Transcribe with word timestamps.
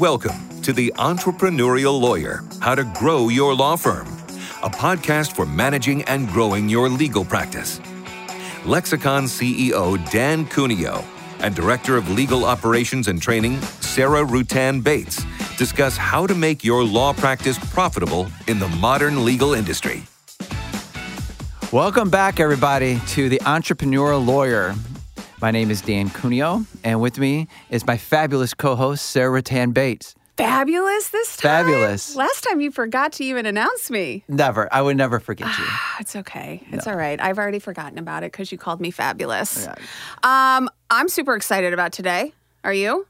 Welcome 0.00 0.62
to 0.62 0.72
The 0.72 0.90
Entrepreneurial 0.96 2.00
Lawyer 2.00 2.42
How 2.60 2.74
to 2.74 2.84
Grow 2.84 3.28
Your 3.28 3.54
Law 3.54 3.76
Firm, 3.76 4.06
a 4.62 4.70
podcast 4.70 5.36
for 5.36 5.44
managing 5.44 6.04
and 6.04 6.26
growing 6.28 6.70
your 6.70 6.88
legal 6.88 7.22
practice. 7.22 7.82
Lexicon 8.64 9.24
CEO 9.24 10.10
Dan 10.10 10.46
Cuneo 10.46 11.04
and 11.40 11.54
Director 11.54 11.98
of 11.98 12.08
Legal 12.08 12.46
Operations 12.46 13.08
and 13.08 13.20
Training 13.20 13.60
Sarah 13.82 14.24
Ruttan 14.24 14.82
Bates 14.82 15.22
discuss 15.58 15.98
how 15.98 16.26
to 16.26 16.34
make 16.34 16.64
your 16.64 16.82
law 16.82 17.12
practice 17.12 17.58
profitable 17.58 18.26
in 18.46 18.58
the 18.58 18.68
modern 18.68 19.22
legal 19.26 19.52
industry. 19.52 20.02
Welcome 21.72 22.08
back, 22.08 22.40
everybody, 22.40 23.02
to 23.08 23.28
the 23.28 23.38
Entrepreneurial 23.40 24.24
Lawyer. 24.24 24.74
My 25.40 25.50
name 25.50 25.70
is 25.70 25.80
Dan 25.80 26.10
Cuneo, 26.10 26.66
and 26.84 27.00
with 27.00 27.18
me 27.18 27.48
is 27.70 27.86
my 27.86 27.96
fabulous 27.96 28.52
co-host 28.52 29.06
Sarah 29.06 29.40
Tan 29.40 29.70
Bates. 29.70 30.14
Fabulous 30.36 31.08
this 31.10 31.36
time. 31.36 31.64
Fabulous. 31.66 32.14
Last 32.14 32.42
time 32.44 32.60
you 32.60 32.70
forgot 32.70 33.12
to 33.14 33.24
even 33.24 33.46
announce 33.46 33.90
me. 33.90 34.24
Never, 34.28 34.72
I 34.72 34.82
would 34.82 34.96
never 34.96 35.18
forget 35.20 35.48
you. 35.58 35.64
It's 35.98 36.14
okay. 36.16 36.62
It's 36.72 36.86
all 36.86 36.96
right. 36.96 37.20
I've 37.20 37.38
already 37.38 37.58
forgotten 37.58 37.98
about 37.98 38.22
it 38.22 38.32
because 38.32 38.52
you 38.52 38.58
called 38.58 38.80
me 38.80 38.90
fabulous. 38.90 39.66
Um, 40.22 40.68
I'm 40.90 41.08
super 41.08 41.34
excited 41.36 41.72
about 41.72 41.92
today. 41.92 42.32
Are 42.64 42.72
you? 42.74 43.06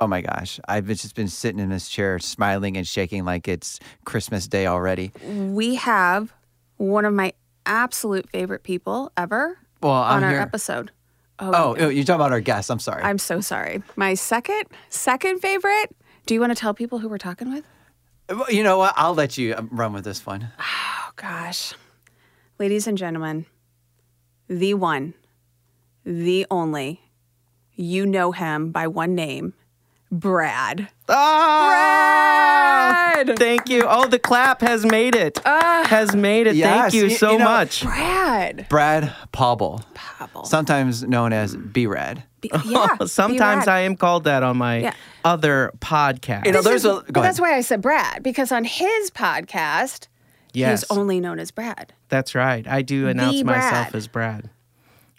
Oh 0.00 0.06
my 0.08 0.20
gosh, 0.20 0.58
I've 0.68 0.86
just 0.88 1.14
been 1.14 1.28
sitting 1.28 1.60
in 1.60 1.68
this 1.70 1.88
chair, 1.88 2.18
smiling 2.18 2.76
and 2.76 2.86
shaking 2.86 3.24
like 3.24 3.46
it's 3.46 3.78
Christmas 4.04 4.48
Day 4.48 4.66
already. 4.66 5.12
We 5.24 5.76
have 5.76 6.32
one 6.76 7.04
of 7.04 7.14
my 7.14 7.32
absolute 7.66 8.28
favorite 8.30 8.64
people 8.64 9.12
ever 9.16 9.58
Well, 9.80 9.92
I'm 9.92 10.18
on 10.18 10.24
our 10.24 10.30
here. 10.30 10.40
episode. 10.40 10.90
Oh, 11.38 11.74
oh, 11.78 11.88
you're 11.88 12.04
talking 12.04 12.20
about 12.20 12.32
our 12.32 12.40
guest. 12.40 12.70
I'm 12.70 12.78
sorry. 12.78 13.02
I'm 13.02 13.18
so 13.18 13.40
sorry. 13.40 13.82
My 13.96 14.14
second, 14.14 14.64
second 14.90 15.40
favorite. 15.40 15.94
Do 16.26 16.34
you 16.34 16.40
want 16.40 16.52
to 16.54 16.60
tell 16.60 16.72
people 16.74 16.98
who 16.98 17.08
we're 17.08 17.18
talking 17.18 17.52
with? 17.52 17.64
You 18.48 18.62
know 18.62 18.78
what? 18.78 18.94
I'll 18.96 19.14
let 19.14 19.36
you 19.36 19.54
um, 19.56 19.68
run 19.72 19.92
with 19.92 20.04
this 20.04 20.24
one. 20.24 20.48
Oh 20.58 21.10
gosh. 21.16 21.74
Ladies 22.58 22.86
and 22.86 22.96
gentlemen, 22.96 23.46
the 24.48 24.74
one, 24.74 25.14
the 26.04 26.46
only, 26.50 27.00
you 27.74 28.06
know 28.06 28.32
him 28.32 28.70
by 28.70 28.86
one 28.86 29.14
name, 29.14 29.54
Brad. 30.12 30.88
Ah! 31.08 33.12
Brad! 33.24 33.38
Thank 33.38 33.68
you. 33.68 33.84
Oh, 33.88 34.06
the 34.06 34.18
clap 34.18 34.60
has 34.60 34.84
made 34.84 35.14
it. 35.14 35.38
has 35.44 36.14
made 36.14 36.46
it. 36.46 36.56
Yes, 36.56 36.92
Thank 36.92 36.94
you 36.94 37.08
y- 37.08 37.14
so 37.14 37.32
you 37.32 37.38
know- 37.38 37.44
much. 37.44 37.82
Brad. 37.82 38.66
Brad 38.68 39.14
Paubel, 39.32 39.82
Pabble. 39.94 40.44
sometimes 40.44 41.02
known 41.04 41.32
as 41.32 41.56
B-Rad. 41.56 42.24
Be- 42.40 42.50
yeah. 42.66 42.96
Sometimes 43.06 43.64
be 43.66 43.70
I 43.70 43.80
am 43.80 43.96
called 43.96 44.24
that 44.24 44.42
on 44.42 44.56
my 44.58 44.78
Yeah. 44.78 44.94
other 45.24 45.72
podcast. 45.78 46.46
You 46.46 46.52
know, 46.52 46.58
This 46.58 46.66
there's 46.66 46.84
is- 46.84 46.90
a- 47.08 47.12
go 47.12 47.20
but 47.20 47.22
that's 47.22 47.40
why 47.40 47.54
I 47.56 47.60
said 47.62 47.80
Brad, 47.80 48.22
because 48.22 48.52
on 48.52 48.64
his 48.64 49.10
podcast, 49.10 50.08
yes, 50.52 50.80
he's 50.82 50.90
only 50.96 51.20
known 51.20 51.38
as 51.38 51.50
Brad. 51.52 51.92
that's 52.08 52.34
right. 52.34 52.66
I 52.68 52.82
do 52.82 53.08
announce 53.08 53.42
myself 53.44 53.94
as 53.94 54.08
Brad. 54.08 54.50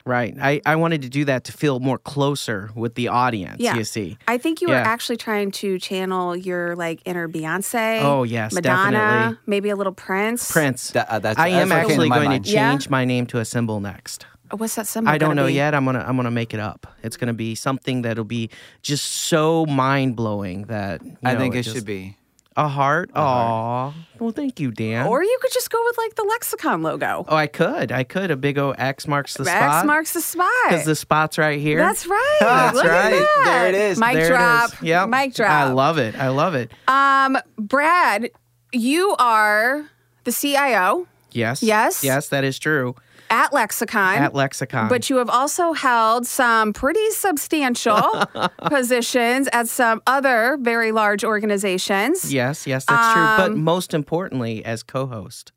Right. 0.05 0.35
I, 0.41 0.59
I 0.65 0.75
wanted 0.75 1.01
to 1.03 1.09
do 1.09 1.23
that 1.25 1.45
to 1.45 1.51
feel 1.53 1.79
more 1.79 1.97
closer 1.97 2.71
with 2.75 2.95
the 2.95 3.07
audience, 3.07 3.57
Yeah. 3.61 3.75
you 3.77 3.85
see. 3.85 4.17
I 4.27 4.37
think 4.37 4.59
you 4.61 4.67
were 4.67 4.75
actually 4.75 5.15
trying 5.17 5.51
to 5.51 5.79
channel 5.79 6.35
your 6.35 6.75
like 6.75 7.01
inner 7.05 7.29
Beyonce. 7.29 8.01
Oh, 8.01 8.23
yes, 8.23 8.53
Madonna, 8.53 8.91
definitely. 8.91 9.37
maybe 9.45 9.69
a 9.69 9.75
little 9.77 9.93
Prince. 9.93 10.51
Prince. 10.51 10.91
That- 10.91 11.07
uh, 11.09 11.19
that's- 11.19 11.37
I 11.41 11.47
am 11.49 11.69
that's 11.69 11.69
what 11.69 11.75
came 11.75 11.87
to 11.87 11.91
actually 11.93 12.09
going 12.09 12.29
mind. 12.29 12.45
to 12.45 12.51
Yeah? 12.51 12.71
change 12.71 12.89
my 12.89 13.05
name 13.05 13.25
to 13.27 13.39
a 13.39 13.45
symbol 13.45 13.79
next. 13.79 14.25
What's 14.51 14.75
that 14.75 14.85
symbol? 14.87 15.09
I 15.11 15.17
don't 15.17 15.35
know 15.35 15.47
be? 15.47 15.53
yet. 15.53 15.73
I'm 15.73 15.83
gonna 15.85 16.03
I'm 16.07 16.15
gonna 16.15 16.29
make 16.29 16.53
it 16.53 16.59
up. 16.59 16.85
It's 17.01 17.17
gonna 17.17 17.33
be 17.33 17.55
something 17.55 18.03
that'll 18.03 18.23
be 18.23 18.51
just 18.83 19.05
so 19.05 19.65
mind 19.65 20.15
blowing 20.15 20.63
that 20.65 21.01
you 21.03 21.17
I 21.23 21.33
know, 21.33 21.39
think 21.39 21.55
it 21.55 21.63
just- 21.63 21.75
should 21.75 21.85
be. 21.85 22.17
A 22.55 22.67
heart? 22.67 23.09
Aw. 23.15 23.93
Well, 24.19 24.31
thank 24.31 24.59
you, 24.59 24.71
Dan. 24.71 25.07
Or 25.07 25.23
you 25.23 25.37
could 25.41 25.51
just 25.51 25.69
go 25.71 25.81
with 25.85 25.97
like 25.97 26.15
the 26.15 26.23
lexicon 26.23 26.83
logo. 26.83 27.25
oh, 27.27 27.35
I 27.35 27.47
could. 27.47 27.91
I 27.91 28.03
could. 28.03 28.29
A 28.31 28.35
big 28.35 28.57
O 28.57 28.71
X 28.71 29.07
marks 29.07 29.35
the 29.35 29.45
spot. 29.45 29.77
X 29.79 29.85
marks 29.87 30.13
the 30.13 30.21
spot. 30.21 30.49
Because 30.69 30.85
the 30.85 30.95
spot's 30.95 31.37
right 31.37 31.59
here. 31.59 31.79
That's 31.79 32.05
right. 32.07 32.37
That's 32.39 32.75
Look 32.75 32.85
right. 32.85 33.13
At 33.13 33.19
that. 33.19 33.43
There 33.45 33.67
it 33.69 33.75
is. 33.75 33.99
Mic 33.99 34.13
There 34.13 34.29
drop. 34.29 34.69
It 34.69 34.75
is. 34.75 34.83
Yep. 34.83 35.09
Mic 35.09 35.33
drop. 35.33 35.49
I 35.49 35.71
love 35.71 35.97
it. 35.97 36.15
I 36.15 36.29
love 36.29 36.53
it. 36.55 36.71
Um, 36.87 37.37
Brad, 37.57 38.29
you 38.71 39.15
are 39.17 39.89
the 40.23 40.31
CIO 40.31 41.07
Yes. 41.33 41.63
Yes? 41.63 42.03
Yes, 42.03 42.29
that 42.29 42.43
is 42.43 42.59
true. 42.59 42.95
At 43.29 43.53
Lexicon. 43.53 44.15
At 44.17 44.33
Lexicon. 44.33 44.89
But 44.89 45.09
you 45.09 45.17
have 45.17 45.29
also 45.29 45.73
held 45.73 46.25
some 46.27 46.73
pretty 46.73 47.09
substantial 47.11 48.01
positions 48.65 49.47
at 49.53 49.67
some 49.67 50.01
other 50.07 50.57
very 50.61 50.91
large 50.91 51.23
organizations. 51.23 52.31
yes, 52.33 52.65
yes, 52.67 52.85
that's 52.85 53.13
true. 53.13 53.23
But 53.37 53.51
Um, 53.53 53.63
most 53.63 53.93
importantly, 53.93 54.63
as 54.65 54.83
co-host, 54.83 55.51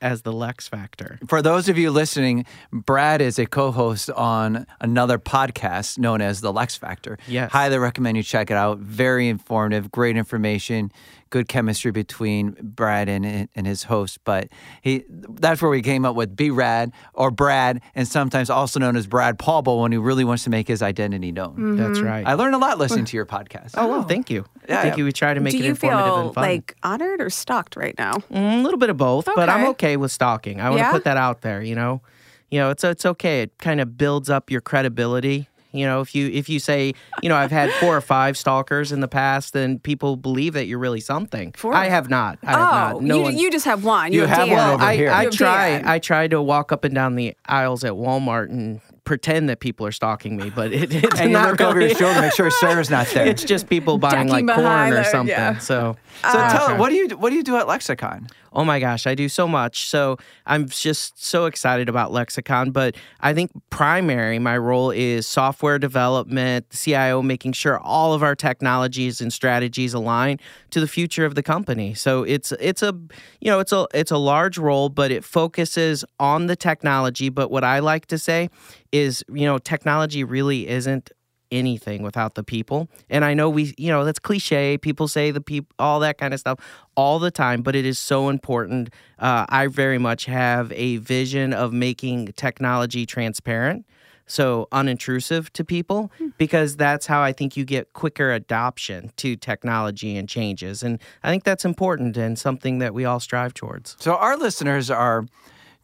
as 0.00 0.22
the 0.22 0.32
Lex 0.32 0.68
Factor. 0.68 1.18
For 1.26 1.40
those 1.42 1.68
of 1.68 1.78
you 1.78 1.90
listening, 1.90 2.44
Brad 2.72 3.20
is 3.20 3.38
a 3.38 3.46
co-host 3.46 4.10
on 4.10 4.66
another 4.80 5.18
podcast 5.18 5.98
known 5.98 6.20
as 6.20 6.40
The 6.40 6.52
Lex 6.52 6.76
Factor. 6.76 7.18
Yes. 7.26 7.50
Highly 7.52 7.78
recommend 7.78 8.16
you 8.16 8.22
check 8.22 8.50
it 8.50 8.56
out. 8.56 8.78
Very 8.78 9.28
informative, 9.28 9.90
great 9.90 10.16
information, 10.16 10.92
good 11.30 11.48
chemistry 11.48 11.90
between 11.90 12.56
Brad 12.62 13.08
and, 13.08 13.48
and 13.54 13.66
his 13.66 13.84
host. 13.84 14.18
But 14.24 14.48
he 14.82 15.04
that's 15.08 15.60
where 15.62 15.70
we 15.70 15.82
came 15.82 16.04
up 16.04 16.14
with 16.16 16.36
B 16.36 16.50
Rad 16.50 16.92
or 17.14 17.30
Brad, 17.30 17.80
and 17.94 18.06
sometimes 18.06 18.50
also 18.50 18.78
known 18.78 18.96
as 18.96 19.06
Brad 19.06 19.38
Paulbo 19.38 19.80
when 19.82 19.90
he 19.92 19.98
really 19.98 20.24
wants 20.24 20.44
to 20.44 20.50
make 20.50 20.68
his 20.68 20.82
identity 20.82 21.32
known. 21.32 21.76
That's 21.76 21.94
Mm-hmm. 21.98 22.06
right. 22.06 22.26
I 22.26 22.34
learned 22.34 22.54
a 22.54 22.58
lot 22.58 22.78
listening 22.78 23.04
to 23.06 23.16
your 23.16 23.26
podcast. 23.26 23.72
oh, 23.74 23.88
well, 23.88 24.02
thank 24.02 24.30
you. 24.30 24.44
Yeah, 24.68 24.82
thank 24.82 24.94
yeah. 24.94 24.98
you. 24.98 25.04
We 25.04 25.12
try 25.12 25.34
to 25.34 25.40
make 25.40 25.52
Do 25.52 25.58
it 25.58 25.64
informative 25.66 26.24
and 26.26 26.34
fun. 26.34 26.42
like 26.44 26.76
honored 26.82 27.20
or 27.20 27.30
stalked 27.30 27.76
right 27.76 27.94
now? 27.98 28.14
Mm, 28.32 28.60
a 28.60 28.62
little 28.62 28.78
bit 28.78 28.90
of 28.90 28.96
both, 28.96 29.26
but 29.34 29.48
I'm 29.48 29.64
Okay. 29.70 29.93
Okay 29.94 30.00
with 30.00 30.12
stalking. 30.12 30.60
I 30.60 30.70
want 30.70 30.80
to 30.80 30.84
Yeah? 30.84 30.92
put 30.92 31.04
that 31.04 31.16
out 31.16 31.40
there. 31.42 31.62
You 31.62 31.74
know, 31.74 32.02
you 32.50 32.58
know, 32.58 32.70
it's 32.70 32.84
it's 32.84 33.06
okay. 33.06 33.42
It 33.42 33.58
kind 33.58 33.80
of 33.80 33.96
builds 33.96 34.28
up 34.30 34.50
your 34.50 34.60
credibility. 34.60 35.48
You 35.72 35.86
know, 35.86 36.00
if 36.00 36.14
you 36.14 36.28
if 36.28 36.48
you 36.48 36.60
say, 36.60 36.92
you 37.20 37.28
know, 37.28 37.34
I've 37.34 37.50
had 37.50 37.68
four 37.80 37.96
or 37.96 38.00
five 38.00 38.36
stalkers 38.36 38.92
in 38.92 39.00
the 39.00 39.08
past, 39.08 39.52
then 39.54 39.80
people 39.80 40.16
believe 40.16 40.52
that 40.52 40.66
you're 40.66 40.78
really 40.78 41.00
something. 41.00 41.50
Four? 41.56 41.74
I 41.74 41.86
have 41.88 42.08
not. 42.08 42.38
I 42.44 42.50
have 42.52 42.60
oh, 42.60 42.62
not. 42.98 43.02
No 43.02 43.16
you, 43.16 43.22
one. 43.22 43.38
you 43.38 43.50
just 43.50 43.64
have 43.64 43.82
one. 43.84 44.12
You 44.12 44.20
You, 44.20 44.26
have 44.26 44.46
Dan. 44.46 44.56
one 44.56 44.70
over 44.74 44.84
I, 44.84 44.94
here. 44.96 45.10
I 45.10 45.22
You 45.22 45.26
have 45.30 45.34
try. 45.36 45.70
Dan. 45.70 45.88
I 45.88 45.98
try 45.98 46.28
to 46.28 46.40
walk 46.40 46.70
up 46.70 46.84
and 46.84 46.94
down 46.94 47.16
the 47.16 47.34
aisles 47.46 47.82
at 47.82 47.92
Walmart 47.94 48.50
and 48.50 48.80
pretend 49.02 49.48
that 49.48 49.58
people 49.58 49.84
are 49.84 49.92
stalking 49.92 50.36
me, 50.36 50.48
but 50.48 50.72
it, 50.72 50.94
it's 50.94 51.20
and 51.20 51.30
you 51.30 51.36
not 51.36 51.50
look 51.50 51.60
over 51.60 51.78
really- 51.78 51.90
your 51.90 51.98
shoulder, 51.98 52.20
make 52.20 52.32
sure 52.34 52.50
Sarah's 52.52 52.88
not 52.88 53.08
there. 53.08 53.26
It's 53.26 53.42
just 53.42 53.68
people 53.68 53.98
buying 53.98 54.28
Ducking 54.28 54.46
like 54.46 54.54
corn 54.54 54.64
behind 54.64 54.92
or 54.92 54.96
there, 55.02 55.04
something. 55.10 55.28
yeah. 55.36 55.58
So, 55.58 55.96
so 56.22 56.28
Uh, 56.38 56.52
tell 56.52 56.64
okay. 56.70 56.78
what 56.78 56.90
do 56.90 56.94
you 56.94 57.08
what 57.18 57.30
do 57.30 57.36
you 57.36 57.42
do 57.42 57.56
at 57.56 57.66
Lexicon? 57.66 58.28
Oh 58.54 58.64
my 58.64 58.78
gosh, 58.78 59.04
I 59.06 59.16
do 59.16 59.28
so 59.28 59.48
much. 59.48 59.88
So 59.88 60.16
I'm 60.46 60.68
just 60.68 61.22
so 61.22 61.46
excited 61.46 61.88
about 61.88 62.12
Lexicon. 62.12 62.70
But 62.70 62.94
I 63.20 63.34
think 63.34 63.50
primary, 63.70 64.38
my 64.38 64.56
role 64.56 64.92
is 64.92 65.26
software 65.26 65.78
development, 65.78 66.70
CIO, 66.70 67.20
making 67.20 67.54
sure 67.54 67.80
all 67.80 68.14
of 68.14 68.22
our 68.22 68.36
technologies 68.36 69.20
and 69.20 69.32
strategies 69.32 69.92
align 69.92 70.38
to 70.70 70.78
the 70.78 70.86
future 70.86 71.24
of 71.24 71.34
the 71.34 71.42
company. 71.42 71.94
So 71.94 72.22
it's 72.22 72.52
it's 72.52 72.82
a 72.82 72.94
you 73.40 73.50
know 73.50 73.58
it's 73.58 73.72
a 73.72 73.88
it's 73.92 74.12
a 74.12 74.18
large 74.18 74.56
role, 74.56 74.88
but 74.88 75.10
it 75.10 75.24
focuses 75.24 76.04
on 76.20 76.46
the 76.46 76.54
technology. 76.54 77.30
But 77.30 77.50
what 77.50 77.64
I 77.64 77.80
like 77.80 78.06
to 78.06 78.18
say 78.18 78.50
is, 78.92 79.24
you 79.28 79.46
know, 79.46 79.58
technology 79.58 80.22
really 80.22 80.68
isn't 80.68 81.10
anything 81.54 82.02
without 82.02 82.34
the 82.34 82.42
people. 82.42 82.88
And 83.08 83.24
I 83.24 83.34
know 83.34 83.48
we, 83.48 83.74
you 83.78 83.88
know, 83.88 84.04
that's 84.04 84.18
cliche. 84.18 84.76
People 84.78 85.08
say 85.08 85.30
the 85.30 85.40
people, 85.40 85.72
all 85.78 86.00
that 86.00 86.18
kind 86.18 86.34
of 86.34 86.40
stuff 86.40 86.58
all 86.96 87.18
the 87.18 87.30
time, 87.30 87.62
but 87.62 87.74
it 87.74 87.86
is 87.86 87.98
so 87.98 88.28
important. 88.28 88.90
Uh, 89.18 89.46
I 89.48 89.68
very 89.68 89.98
much 89.98 90.26
have 90.26 90.72
a 90.72 90.98
vision 90.98 91.52
of 91.52 91.72
making 91.72 92.32
technology 92.36 93.06
transparent. 93.06 93.86
So 94.26 94.68
unintrusive 94.72 95.50
to 95.50 95.64
people, 95.64 96.10
because 96.38 96.76
that's 96.76 97.06
how 97.06 97.20
I 97.20 97.32
think 97.32 97.58
you 97.58 97.64
get 97.66 97.92
quicker 97.92 98.32
adoption 98.32 99.10
to 99.16 99.36
technology 99.36 100.16
and 100.16 100.26
changes. 100.26 100.82
And 100.82 100.98
I 101.22 101.30
think 101.30 101.44
that's 101.44 101.66
important 101.66 102.16
and 102.16 102.38
something 102.38 102.78
that 102.78 102.94
we 102.94 103.04
all 103.04 103.20
strive 103.20 103.52
towards. 103.52 103.96
So 104.00 104.14
our 104.14 104.38
listeners 104.38 104.90
are 104.90 105.26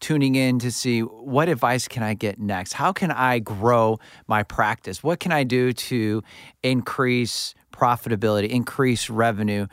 tuning 0.01 0.35
in 0.35 0.59
to 0.61 0.71
see 0.71 1.01
what 1.01 1.49
advice 1.49 1.87
can 1.87 2.03
I 2.03 2.15
get 2.15 2.39
next? 2.39 2.73
How 2.75 2.93
can 2.93 3.11
I 3.11 3.39
grow 3.39 3.99
my 4.27 4.43
practice? 4.43 5.03
What 5.03 5.21
can 5.21 5.31
I 5.33 5.45
do 5.45 5.73
to 5.73 6.23
increase 6.63 7.55
profitability, 7.73 8.49
increase 8.49 9.09
revenue? 9.11 9.67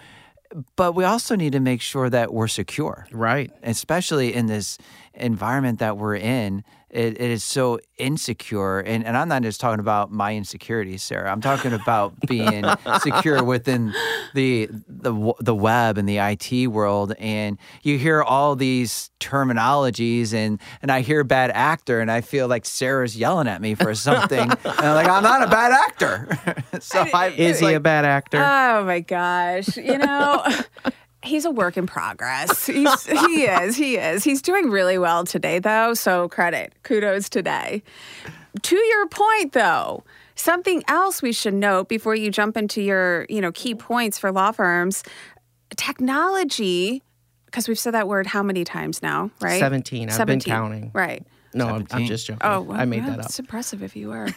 But 0.75 0.93
we 0.95 1.03
also 1.03 1.35
need 1.35 1.51
to 1.53 1.59
make 1.59 1.81
sure 1.81 2.09
that 2.09 2.33
we're 2.33 2.47
secure, 2.47 3.05
Right. 3.11 3.51
especially 3.63 4.33
in 4.33 4.45
this 4.45 4.77
environment 5.13 5.79
that 5.79 5.97
we're 5.97 6.15
in 6.15 6.63
it, 6.89 7.19
it 7.19 7.29
is 7.29 7.43
so 7.43 7.79
insecure. 7.97 8.79
And, 8.79 9.05
and 9.05 9.17
I'm 9.17 9.27
not 9.27 9.41
just 9.41 9.59
talking 9.59 9.79
about 9.79 10.11
my 10.11 10.35
insecurities, 10.35 11.03
Sarah. 11.03 11.29
I'm 11.29 11.41
talking 11.41 11.73
about 11.73 12.17
being 12.27 12.63
secure 13.01 13.43
within 13.43 13.93
the, 14.33 14.69
the 14.87 15.33
the 15.39 15.55
web 15.55 15.97
and 15.97 16.07
the 16.07 16.17
IT 16.17 16.67
world. 16.67 17.13
And 17.19 17.57
you 17.83 17.97
hear 17.97 18.23
all 18.23 18.55
these 18.55 19.11
terminologies, 19.19 20.33
and 20.33 20.61
and 20.81 20.91
I 20.91 21.01
hear 21.01 21.23
bad 21.23 21.51
actor, 21.51 21.99
and 21.99 22.09
I 22.09 22.21
feel 22.21 22.47
like 22.47 22.65
Sarah's 22.65 23.17
yelling 23.17 23.47
at 23.47 23.61
me 23.61 23.75
for 23.75 23.93
something. 24.07 24.49
and 24.49 24.59
I'm 24.63 24.95
like, 24.95 25.09
I'm 25.09 25.23
not 25.23 25.43
a 25.43 25.47
bad 25.47 25.73
actor. 25.73 26.55
so 26.79 27.05
I, 27.13 27.29
Is 27.29 27.59
he 27.59 27.73
a 27.73 27.79
bad 27.79 28.05
actor? 28.05 28.37
Oh 28.37 28.85
my 28.85 29.01
gosh. 29.01 29.75
You 29.75 29.97
know, 29.97 30.43
he's 31.27 31.45
a 31.45 31.51
work 31.51 31.77
in 31.77 31.85
progress. 31.85 32.65
He's, 32.65 33.05
he 33.05 33.43
is. 33.43 33.75
He 33.75 33.97
is. 33.97 34.23
He's 34.23 34.41
doing 34.41 34.69
really 34.69 34.97
well 34.97 35.25
today, 35.25 35.59
though. 35.59 35.93
So 35.93 36.27
credit, 36.29 36.73
kudos 36.83 37.29
today. 37.29 37.83
To 38.63 38.75
your 38.75 39.07
point, 39.07 39.53
though, 39.53 40.03
something 40.35 40.83
else 40.87 41.21
we 41.21 41.31
should 41.31 41.53
note 41.53 41.89
before 41.89 42.15
you 42.15 42.31
jump 42.31 42.57
into 42.57 42.81
your, 42.81 43.25
you 43.29 43.41
know, 43.41 43.51
key 43.51 43.75
points 43.75 44.17
for 44.17 44.31
law 44.31 44.51
firms: 44.51 45.03
technology. 45.75 47.03
Because 47.45 47.67
we've 47.67 47.79
said 47.79 47.93
that 47.93 48.07
word 48.07 48.27
how 48.27 48.43
many 48.43 48.63
times 48.63 49.01
now, 49.01 49.31
right? 49.39 49.59
17. 49.59 50.09
I've 50.09 50.27
been 50.27 50.41
counting. 50.41 50.91
Right. 50.93 51.25
no, 51.53 51.67
I'm, 51.67 51.87
I'm 51.91 52.05
just 52.05 52.27
joking. 52.27 52.41
Oh, 52.41 52.61
well, 52.61 52.79
I 52.79 52.83
made 52.83 53.03
yeah, 53.03 53.11
that 53.11 53.19
up. 53.19 53.25
It's 53.25 53.39
impressive 53.39 53.81
if 53.81 53.95
you 53.95 54.09
were. 54.09 54.27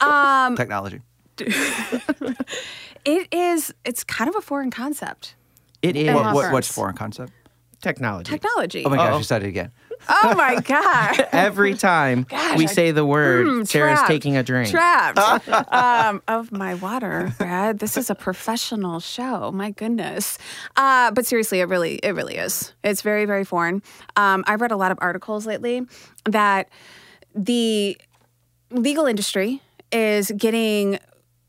um, 0.00 0.56
technology. 0.56 1.00
it 1.38 3.28
is. 3.32 3.72
It's 3.84 4.02
kind 4.02 4.28
of 4.28 4.34
a 4.34 4.40
foreign 4.40 4.72
concept. 4.72 5.36
It 5.82 5.96
is 5.96 6.14
What, 6.14 6.34
what, 6.34 6.52
what's 6.52 6.72
foreign 6.72 6.94
concept? 6.96 7.32
technology. 7.80 8.30
Technology. 8.30 8.84
Oh 8.86 8.90
my 8.90 8.96
gosh, 8.96 9.08
Uh-oh. 9.10 9.18
you 9.18 9.24
said 9.24 9.42
it 9.42 9.48
again. 9.48 9.72
Oh 10.08 10.34
my 10.36 10.60
god. 10.64 11.26
Every 11.32 11.74
time 11.74 12.26
we 12.56 12.62
I- 12.62 12.66
say 12.66 12.92
the 12.92 13.04
word, 13.04 13.44
Mm, 13.46 13.66
Sarah's 13.66 13.98
trapped. 13.98 14.08
taking 14.08 14.36
a 14.36 14.44
drink. 14.44 14.70
Trapped. 14.70 15.18
um, 15.72 16.22
of 16.28 16.52
my 16.52 16.74
water, 16.74 17.34
Brad. 17.38 17.80
This 17.80 17.96
is 17.96 18.08
a 18.08 18.14
professional 18.14 19.00
show. 19.00 19.50
My 19.50 19.70
goodness. 19.72 20.38
Uh, 20.76 21.10
but 21.10 21.26
seriously, 21.26 21.58
it 21.58 21.64
really, 21.68 21.96
it 22.04 22.12
really 22.14 22.36
is. 22.36 22.72
It's 22.84 23.02
very, 23.02 23.24
very 23.24 23.44
foreign. 23.44 23.82
Um, 24.14 24.44
I've 24.46 24.60
read 24.60 24.70
a 24.70 24.76
lot 24.76 24.92
of 24.92 24.98
articles 25.00 25.44
lately 25.44 25.82
that 26.26 26.68
the 27.34 27.96
legal 28.70 29.06
industry 29.06 29.60
is 29.90 30.30
getting 30.36 31.00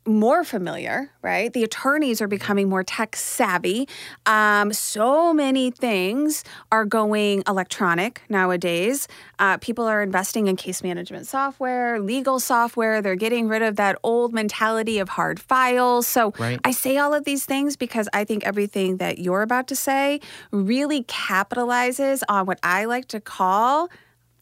more 0.05 0.44
familiar, 0.44 1.09
right? 1.21 1.53
The 1.53 1.63
attorneys 1.63 2.21
are 2.21 2.27
becoming 2.27 2.67
more 2.69 2.83
tech 2.83 3.15
savvy. 3.15 3.88
Um, 4.25 4.73
so 4.73 5.33
many 5.33 5.71
things 5.71 6.44
are 6.71 6.85
going 6.85 7.44
electronic 7.47 8.21
nowadays. 8.27 9.07
Uh, 9.39 9.57
people 9.57 9.85
are 9.85 10.03
investing 10.03 10.47
in 10.47 10.55
case 10.55 10.83
management 10.83 11.27
software, 11.27 12.00
legal 12.00 12.39
software. 12.39 13.01
They're 13.01 13.15
getting 13.15 13.47
rid 13.47 13.61
of 13.61 13.77
that 13.77 13.97
old 14.03 14.33
mentality 14.33 15.00
of 15.00 15.09
hard 15.09 15.39
files. 15.39 16.05
So 16.07 16.33
Right. 16.38 16.59
I 16.65 16.71
say 16.71 16.97
all 16.97 17.13
of 17.13 17.23
these 17.23 17.45
things 17.45 17.77
because 17.77 18.09
I 18.13 18.25
think 18.25 18.44
everything 18.45 18.97
that 18.97 19.19
you're 19.19 19.41
about 19.41 19.67
to 19.67 19.75
say 19.75 20.19
really 20.51 21.03
capitalizes 21.03 22.23
on 22.27 22.45
what 22.45 22.59
I 22.63 22.85
like 22.85 23.07
to 23.09 23.21
call 23.21 23.89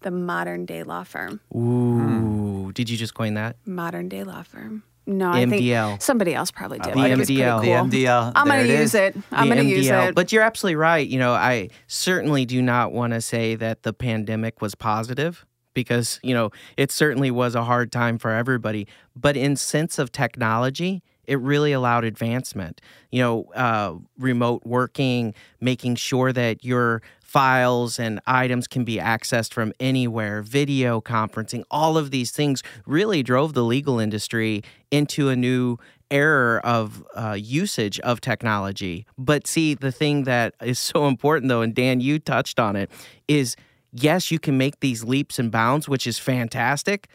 the 0.02 0.12
modern 0.12 0.66
day 0.66 0.82
law 0.82 1.04
firm. 1.04 1.40
Ooh, 1.56 2.72
did 2.74 2.90
you 2.90 2.98
just 2.98 3.14
coin 3.14 3.36
that? 3.36 3.58
Modern 3.66 4.10
day 4.10 4.24
law 4.24 4.42
firm. 4.42 4.84
No, 5.06 5.32
I 5.32 5.46
MDL. 5.46 5.90
think 5.90 6.02
somebody 6.02 6.34
else 6.34 6.52
probably 6.52 6.80
did. 6.80 6.92
The 6.94 6.96
but 6.96 7.12
it 7.12 7.18
was 7.18 7.28
pretty 7.28 7.42
MDL. 7.42 7.62
cool. 7.64 7.86
The 7.90 8.04
MDL. 8.06 8.32
I'm 8.36 8.48
there 8.48 8.58
going 8.58 8.68
to 8.68 8.74
use 8.74 8.82
is. 8.90 8.96
it. 8.96 9.16
I'm 9.32 9.50
The 9.50 9.56
going 9.56 9.68
to 9.68 9.74
use 9.76 9.88
MDL. 9.88 10.10
it. 10.10 10.16
But 10.16 10.32
you're 10.32 10.44
absolutely 10.44 10.76
right. 10.76 11.08
You 11.08 11.20
know, 11.20 11.34
I 11.34 11.70
certainly 11.88 12.46
do 12.46 12.62
not 12.62 12.92
want 12.92 13.14
to 13.14 13.22
say 13.22 13.56
that 13.56 13.84
the 13.84 13.94
pandemic 13.94 14.62
was 14.62 14.76
positive 14.76 15.46
because, 15.74 16.20
you 16.24 16.34
know, 16.34 16.52
it 16.78 16.92
certainly 16.92 17.32
was 17.32 17.56
a 17.56 17.64
hard 17.64 17.92
time 17.92 18.18
for 18.20 18.32
everybody. 18.32 18.88
But 19.16 19.36
in 19.36 19.56
sense 19.56 19.98
of 19.98 20.12
technology, 20.12 21.02
it 21.26 21.40
really 21.40 21.72
allowed 21.72 22.04
advancement. 22.04 22.82
You 23.10 23.22
know, 23.22 23.44
uh, 23.56 23.96
remote 24.18 24.64
working, 24.66 25.34
making 25.60 25.96
sure 25.96 26.34
that 26.34 26.64
your 26.66 27.02
files 27.32 27.98
and 27.98 28.20
items 28.28 28.68
can 28.68 28.84
be 28.84 28.98
accessed 28.98 29.54
from 29.54 29.72
anywhere, 29.80 30.42
video 30.42 31.00
conferencing, 31.00 31.64
all 31.72 31.98
of 31.98 32.12
these 32.12 32.30
things 32.30 32.62
really 32.86 33.24
drove 33.24 33.54
the 33.54 33.64
legal 33.64 34.00
industry 34.02 34.62
into 34.92 35.30
a 35.30 35.36
new 35.36 35.78
era 36.10 36.60
of 36.66 37.06
uh, 37.16 37.32
usage 37.40 38.02
of 38.02 38.20
technology. 38.20 39.06
But 39.18 39.48
see, 39.48 39.76
the 39.76 39.94
thing 39.94 40.26
that 40.26 40.56
is 40.62 40.78
so 40.78 41.08
important, 41.08 41.48
though, 41.48 41.62
and 41.62 41.74
Dan, 41.74 42.02
you 42.02 42.20
touched 42.20 42.60
on 42.60 42.76
it, 42.76 42.92
is 43.30 43.56
yes, 43.94 44.30
you 44.30 44.38
can 44.38 44.58
make 44.58 44.82
these 44.82 45.06
leaps 45.06 45.40
and 45.40 45.50
bounds, 45.50 45.88
which 45.88 46.06
is 46.06 46.20
fantastic. 46.20 47.08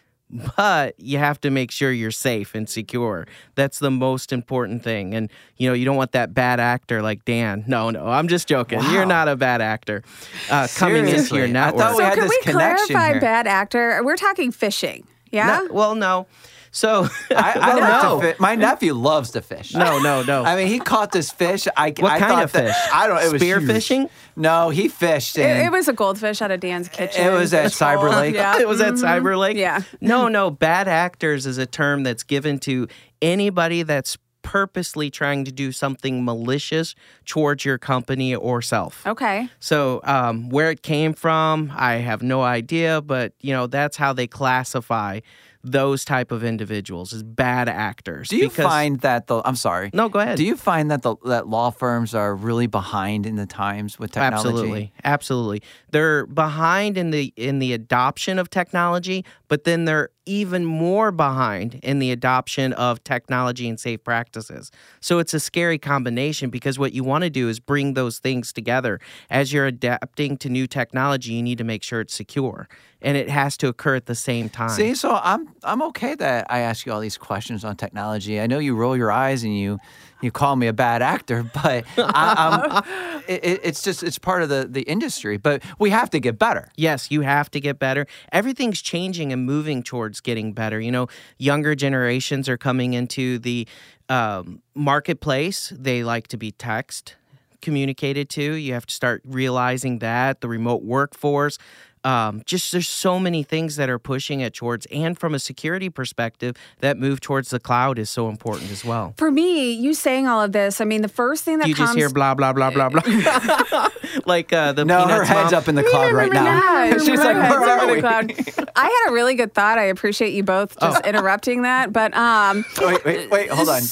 But 0.57 0.99
you 0.99 1.19
have 1.19 1.41
to 1.43 1.51
make 1.51 1.71
sure 1.71 1.93
you're 1.93 2.11
safe 2.11 2.55
and 2.57 2.69
secure. 2.69 3.29
That's 3.55 3.79
the 3.79 3.93
most 3.93 4.33
important 4.33 4.83
thing. 4.83 5.15
And, 5.15 5.31
you 5.57 5.69
know, 5.69 5.73
you 5.75 5.85
don't 5.85 5.97
want 5.97 6.13
that 6.13 6.35
bad 6.35 6.59
actor 6.59 7.01
like 7.01 7.25
Dan. 7.25 7.63
No, 7.69 7.91
no, 7.91 8.07
I'm 8.09 8.27
just 8.27 8.49
joking. 8.49 8.81
You're 8.91 9.07
not 9.07 9.29
a 9.29 9.37
bad 9.37 9.61
actor 9.63 10.03
uh, 10.51 10.67
coming 10.75 10.99
into 11.05 11.11
Seriously, 11.11 11.39
your 11.39 11.47
I 11.47 11.51
network. 11.53 11.81
thought 11.81 11.91
so 11.93 11.99
we 11.99 12.03
had 12.05 12.15
can 12.15 12.23
this 12.25 12.31
we 12.31 12.53
connection 12.53 12.87
clarify 12.97 13.13
here. 13.13 13.21
bad 13.21 13.47
actor? 13.47 14.01
We're 14.03 14.17
talking 14.17 14.51
phishing. 14.51 15.05
Yeah. 15.31 15.47
No, 15.69 15.73
well, 15.73 15.95
no. 15.95 16.27
So, 16.71 17.09
I, 17.31 17.35
I 17.61 17.75
well, 17.75 17.81
like 17.81 18.03
no. 18.03 18.21
fi- 18.33 18.35
My 18.39 18.55
nephew 18.55 18.93
loves 18.95 19.31
to 19.33 19.43
fish. 19.43 19.75
No, 19.75 19.99
no, 19.99 20.23
no. 20.23 20.45
I 20.45 20.57
mean, 20.57 20.67
he 20.69 20.79
caught 20.79 21.13
this 21.13 21.31
fish. 21.31 21.67
I, 21.77 21.95
What 21.99 22.13
I 22.13 22.19
kind 22.19 22.33
thought 22.33 22.45
of 22.45 22.53
that- 22.53 22.67
fish? 22.67 22.77
I 22.93 23.07
don't. 23.07 23.23
It 23.23 23.33
was 23.33 23.41
Spear 23.41 23.61
huge. 23.61 23.71
fishing? 23.71 24.11
No, 24.37 24.69
he 24.71 24.89
fished. 24.89 25.39
It, 25.39 25.43
And 25.47 25.67
it 25.67 25.71
was 25.73 25.89
a 25.89 25.93
goldfish 25.93 26.43
out 26.43 26.51
of 26.51 26.61
Dan's 26.61 26.89
kitchen. 26.89 27.27
It 27.27 27.31
was 27.31 27.55
at 27.55 27.67
It's 27.67 27.79
full. 27.79 27.87
Cyber 27.89 28.11
Lake. 28.17 28.35
Yeah. 28.35 28.59
it 28.61 28.69
was 28.69 28.81
at 28.81 28.95
Cyber 28.95 29.39
Lake. 29.39 29.57
Yeah. 29.57 29.81
No, 30.01 30.29
no. 30.39 30.51
Bad 30.51 30.89
actors 30.89 31.47
is 31.47 31.59
a 31.59 31.67
term 31.67 32.03
that's 32.03 32.23
given 32.23 32.59
to 32.61 32.89
anybody 33.23 33.83
that's 33.83 34.19
purposely 34.43 35.11
trying 35.11 35.45
to 35.45 35.51
do 35.51 35.73
something 35.73 36.25
malicious 36.25 36.95
towards 37.25 37.65
your 37.65 37.79
company 37.79 38.33
or 38.33 38.63
self. 38.63 39.05
Okay. 39.05 39.49
So, 39.59 40.01
um, 40.05 40.51
where 40.51 40.71
it 40.71 40.83
came 40.83 41.15
from, 41.15 41.73
I 41.75 41.95
have 41.95 42.23
no 42.23 42.43
idea, 42.43 43.01
but 43.01 43.33
you 43.41 43.53
know 43.53 43.67
that's 43.67 43.97
how 43.97 44.13
they 44.13 44.29
classify 44.29 45.19
those 45.67 46.05
type 46.05 46.31
of 46.31 46.45
individuals 46.45 47.13
as 47.13 47.23
bad 47.23 47.69
actors. 47.69 48.29
Do 48.29 48.37
you 48.37 48.49
because- 48.49 48.65
find 48.65 49.01
that 49.01 49.27
the? 49.27 49.43
I'm 49.45 49.57
sorry. 49.57 49.91
No, 49.93 50.09
go 50.09 50.21
ahead. 50.21 50.37
Do 50.37 50.45
you 50.45 50.57
find 50.57 50.91
that 50.91 51.03
the 51.03 51.17
that 51.25 51.49
law 51.49 51.71
firms 51.71 52.15
are 52.15 52.35
really 52.35 52.67
behind 52.67 53.27
in 53.27 53.37
the 53.37 53.47
times 53.47 53.99
with 53.99 54.13
technology? 54.13 54.49
Absolutely, 54.49 54.93
absolutely. 55.05 55.63
They're 55.91 56.27
behind 56.27 56.97
in 56.97 57.11
the 57.11 57.33
in 57.37 57.59
the 57.59 57.73
adoption 57.73 58.39
of 58.39 58.49
technology, 58.49 59.25
but 59.49 59.65
then 59.65 59.85
they're 59.85 60.11
even 60.27 60.65
more 60.65 61.11
behind 61.11 61.79
in 61.83 62.01
the 62.01 62.11
adoption 62.11 62.73
of 62.75 63.03
technology 63.05 63.69
and 63.69 63.79
safe 63.81 64.03
practices. 64.05 64.71
So 65.01 65.19
it's 65.19 65.33
a 65.33 65.41
scary 65.41 65.79
combination 65.79 66.51
because 66.51 66.79
what 66.79 66.93
you 66.93 67.05
want 67.05 67.25
to 67.25 67.31
do 67.31 67.49
is 67.49 67.61
bring 67.61 67.95
those 67.95 68.19
things 68.19 68.53
together. 68.53 69.01
As 69.31 69.53
you're 69.53 69.67
adapting 69.67 70.37
to 70.39 70.49
new 70.49 70.67
technology, 70.67 71.33
you 71.33 71.43
need 71.43 71.59
to 71.59 71.65
make 71.65 71.83
sure 71.83 72.01
it's 72.01 72.15
secure, 72.15 72.69
and 73.01 73.17
it 73.17 73.29
has 73.31 73.57
to 73.59 73.69
occur 73.69 73.95
at 73.95 74.07
the 74.07 74.15
same 74.15 74.49
time. 74.49 74.71
See, 74.71 74.95
so 74.95 75.19
I'm 75.23 75.49
I'm 75.63 75.83
okay 75.83 76.15
that 76.17 76.47
I 76.51 76.61
ask 76.61 76.85
you 76.85 76.93
all 76.93 77.01
these 77.01 77.19
questions 77.19 77.65
on 77.65 77.77
technology. 77.77 78.41
I 78.41 78.47
know 78.47 78.59
you 78.59 78.75
roll 78.75 78.97
your 78.97 79.13
eyes 79.13 79.45
and 79.45 79.57
you 79.57 79.79
you 80.23 80.31
call 80.31 80.57
me 80.57 80.67
a 80.67 80.73
bad 80.73 81.03
actor, 81.03 81.43
but 81.63 81.85
I, 81.99 83.23
it- 83.29 83.61
it's 83.65 83.83
just 83.83 84.03
it's 84.03 84.19
part 84.19 84.43
of 84.43 84.49
the 84.49 84.67
the 84.69 84.83
industry. 84.83 85.37
But 85.37 85.63
we 85.79 85.91
have 85.91 86.11
to 86.11 86.21
get 86.21 86.39
better. 86.39 86.69
Yes, 86.77 87.11
you 87.11 87.21
have 87.23 87.51
to 87.53 87.61
get 87.61 87.79
better. 87.79 88.07
Everything's 88.33 88.81
changing 88.83 89.33
and 89.33 89.45
moving 89.45 89.83
towards 89.83 90.21
getting 90.21 90.53
better. 90.53 90.81
You 90.81 90.93
know, 90.93 91.09
younger 91.39 91.75
generations 91.75 92.49
are 92.49 92.57
coming 92.59 92.95
into 92.95 93.39
the 93.39 93.67
um, 94.09 94.63
marketplace. 94.75 95.73
They 95.77 96.03
like 96.05 96.29
to 96.29 96.37
be 96.37 96.53
text 96.53 97.17
communicated 97.63 98.29
to. 98.31 98.55
You 98.55 98.75
have 98.75 98.87
to 98.87 98.95
start 98.95 99.23
realizing 99.27 99.99
that 99.99 100.41
the 100.41 100.49
remote 100.49 100.83
workforce. 100.83 101.59
Um, 102.07 102.43
just 102.47 102.71
there's 102.71 102.89
so 102.89 103.19
many 103.19 103.43
things 103.43 103.75
that 103.77 103.91
are 103.91 103.99
pushing 103.99 104.39
it 104.39 104.55
towards, 104.55 104.87
and 104.87 105.19
from 105.19 105.35
a 105.35 105.41
security 105.41 105.89
perspective, 105.91 106.55
that 106.79 106.99
move 106.99 107.19
towards 107.21 107.51
the 107.51 107.59
cloud 107.59 107.99
is 107.99 108.09
so 108.11 108.29
important 108.29 108.71
as 108.71 108.85
well. 108.85 109.15
For 109.17 109.31
me, 109.33 109.73
you 109.73 109.93
saying 109.93 110.29
all 110.29 110.41
of 110.41 110.53
this, 110.53 110.81
I 110.81 110.85
mean, 110.85 111.03
the 111.03 111.09
first 111.09 111.43
thing 111.43 111.59
that 111.59 111.67
You 111.67 111.75
comes 111.75 111.89
just 111.89 111.99
hear 111.99 112.09
blah 112.09 112.35
blah 112.35 112.53
blah 112.53 112.71
blah 112.71 112.91
blah, 112.91 113.03
like 114.27 114.53
uh, 114.53 114.71
the 114.73 114.85
No, 114.85 115.07
her 115.09 115.25
head's 115.25 115.51
mom. 115.51 115.63
up 115.63 115.69
in 115.69 115.75
the 115.75 115.83
cloud 115.83 116.13
right 116.13 116.33
now. 116.33 116.97
She's 116.99 117.19
like, 117.19 117.37
where 117.37 117.69
are 117.69 117.93
we? 117.93 117.99
cloud. 118.01 118.33
I 118.77 118.85
had 118.85 119.11
a 119.11 119.13
really 119.13 119.35
good 119.35 119.53
thought. 119.53 119.79
I 119.79 119.85
appreciate 119.87 120.33
you 120.33 120.45
both 120.45 120.79
just 120.79 121.01
Oh. 121.05 121.09
interrupting 121.09 121.63
that. 121.63 121.93
But 121.93 122.17
um, 122.17 122.65
Wait, 122.81 123.05
wait, 123.05 123.31
wait, 123.31 123.51
hold 123.51 123.69
on. 123.69 123.83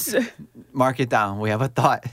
Mark 0.71 0.99
it 1.01 1.09
down. 1.09 1.39
We 1.41 1.49
have 1.49 1.61
a 1.61 1.67
thought. 1.67 2.05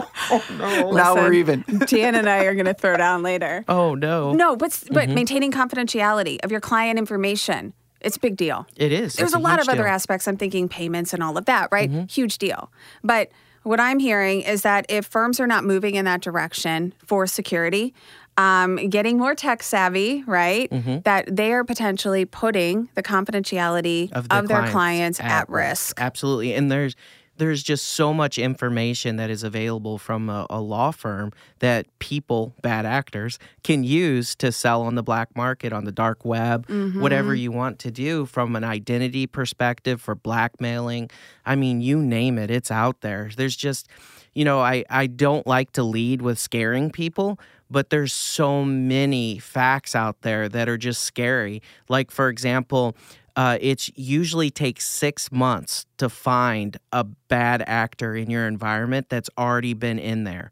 Now 0.50 1.14
we're 1.14 1.32
even. 1.34 1.64
Dan 1.86 2.14
and 2.14 2.28
I 2.28 2.44
are 2.44 2.54
going 2.54 2.66
to 2.66 2.74
throw 2.74 2.96
down 2.96 3.22
later. 3.22 3.64
Oh 3.68 3.94
no, 3.94 4.32
No, 4.32 4.56
but 4.56 4.70
Mm-hmm. 4.70 4.94
but 4.94 5.08
maintaining 5.08 5.50
confidentiality 5.52 6.38
of 6.44 6.50
your 6.50 6.60
client 6.60 6.98
information, 6.98 7.72
it's 8.00 8.16
a 8.16 8.20
big 8.20 8.36
deal. 8.36 8.66
it 8.76 8.92
is. 8.92 9.14
There's 9.14 9.30
It's 9.30 9.36
a, 9.36 9.38
lot 9.38 9.58
huge 9.58 9.68
of 9.68 9.72
other 9.74 9.86
aspects. 9.86 10.28
I'm 10.28 10.36
thinking 10.36 10.68
payments 10.68 11.12
and 11.14 11.22
all 11.22 11.36
of 11.38 11.46
that, 11.46 11.68
right? 11.72 11.90
Mm-hmm. 11.90 12.06
Huge 12.06 12.38
deal. 12.38 12.70
But 13.02 13.30
what 13.64 13.80
I'm 13.80 13.98
hearing 13.98 14.42
is 14.42 14.62
that 14.62 14.86
if 14.88 15.06
firms 15.06 15.40
are 15.40 15.46
not 15.46 15.64
moving 15.64 15.94
in 15.96 16.04
that 16.04 16.20
direction 16.20 16.94
for 17.04 17.26
security, 17.26 17.92
um, 18.36 18.76
getting 18.88 19.18
more 19.18 19.34
tech 19.34 19.62
savvy, 19.64 20.22
right? 20.26 20.70
Mm-hmm. 20.70 20.98
That 21.00 21.34
they 21.34 21.52
are 21.52 21.64
potentially 21.64 22.24
putting 22.24 22.88
the 22.94 23.02
confidentiality 23.02 24.12
of, 24.12 24.28
the 24.28 24.42
their 24.42 24.68
clients 24.68 25.18
at, 25.18 25.48
risk. 25.48 26.00
Absolutely. 26.00 26.54
And 26.54 26.70
there's 26.70 26.94
there's 27.38 27.62
just 27.62 27.86
so 27.86 28.12
much 28.12 28.38
information 28.38 29.16
that 29.16 29.30
is 29.30 29.42
available 29.42 29.96
from 29.98 30.28
a, 30.28 30.46
a, 30.50 30.60
law 30.60 30.90
firm 30.90 31.32
that 31.60 31.86
people, 31.98 32.54
bad 32.62 32.84
actors, 32.84 33.38
can 33.62 33.84
use 33.84 34.34
to 34.36 34.52
sell 34.52 34.82
on 34.82 34.94
the 34.94 35.02
black 35.02 35.34
market, 35.34 35.72
on 35.72 35.84
the 35.84 35.92
dark 35.92 36.24
web, 36.24 36.66
Mm-hmm. 36.68 37.00
whatever 37.00 37.34
you 37.34 37.50
want 37.50 37.78
to 37.80 37.90
do 37.90 38.26
from 38.26 38.54
an 38.56 38.64
identity 38.64 39.26
perspective 39.26 40.00
for 40.00 40.14
blackmailing. 40.14 41.10
I 41.46 41.56
mean, 41.56 41.80
you 41.80 42.00
name 42.00 42.38
it, 42.38 42.50
it's 42.50 42.70
out 42.70 43.00
there. 43.00 43.30
There's 43.34 43.56
just, 43.56 43.88
you 44.34 44.44
know, 44.44 44.60
I, 44.60 44.84
I 44.90 45.06
don't 45.06 45.46
like 45.46 45.72
to 45.72 45.82
lead 45.82 46.20
with 46.20 46.38
scaring 46.38 46.90
people, 46.90 47.38
but 47.70 47.90
there's 47.90 48.12
so 48.12 48.64
many 48.64 49.38
facts 49.38 49.94
out 49.94 50.22
there 50.22 50.48
that 50.48 50.68
are 50.68 50.78
just 50.78 51.02
scary. 51.02 51.62
Like, 51.88 52.10
for 52.10 52.28
example, 52.28 52.96
uh, 53.38 53.56
it 53.60 53.96
usually 53.96 54.50
takes 54.50 54.84
six 54.84 55.30
months 55.30 55.86
to 55.96 56.08
find 56.08 56.76
a 56.90 57.04
bad 57.04 57.62
actor 57.68 58.16
in 58.16 58.28
your 58.28 58.48
environment 58.48 59.08
that's 59.08 59.30
already 59.38 59.74
been 59.74 60.00
in 60.00 60.24
there. 60.24 60.50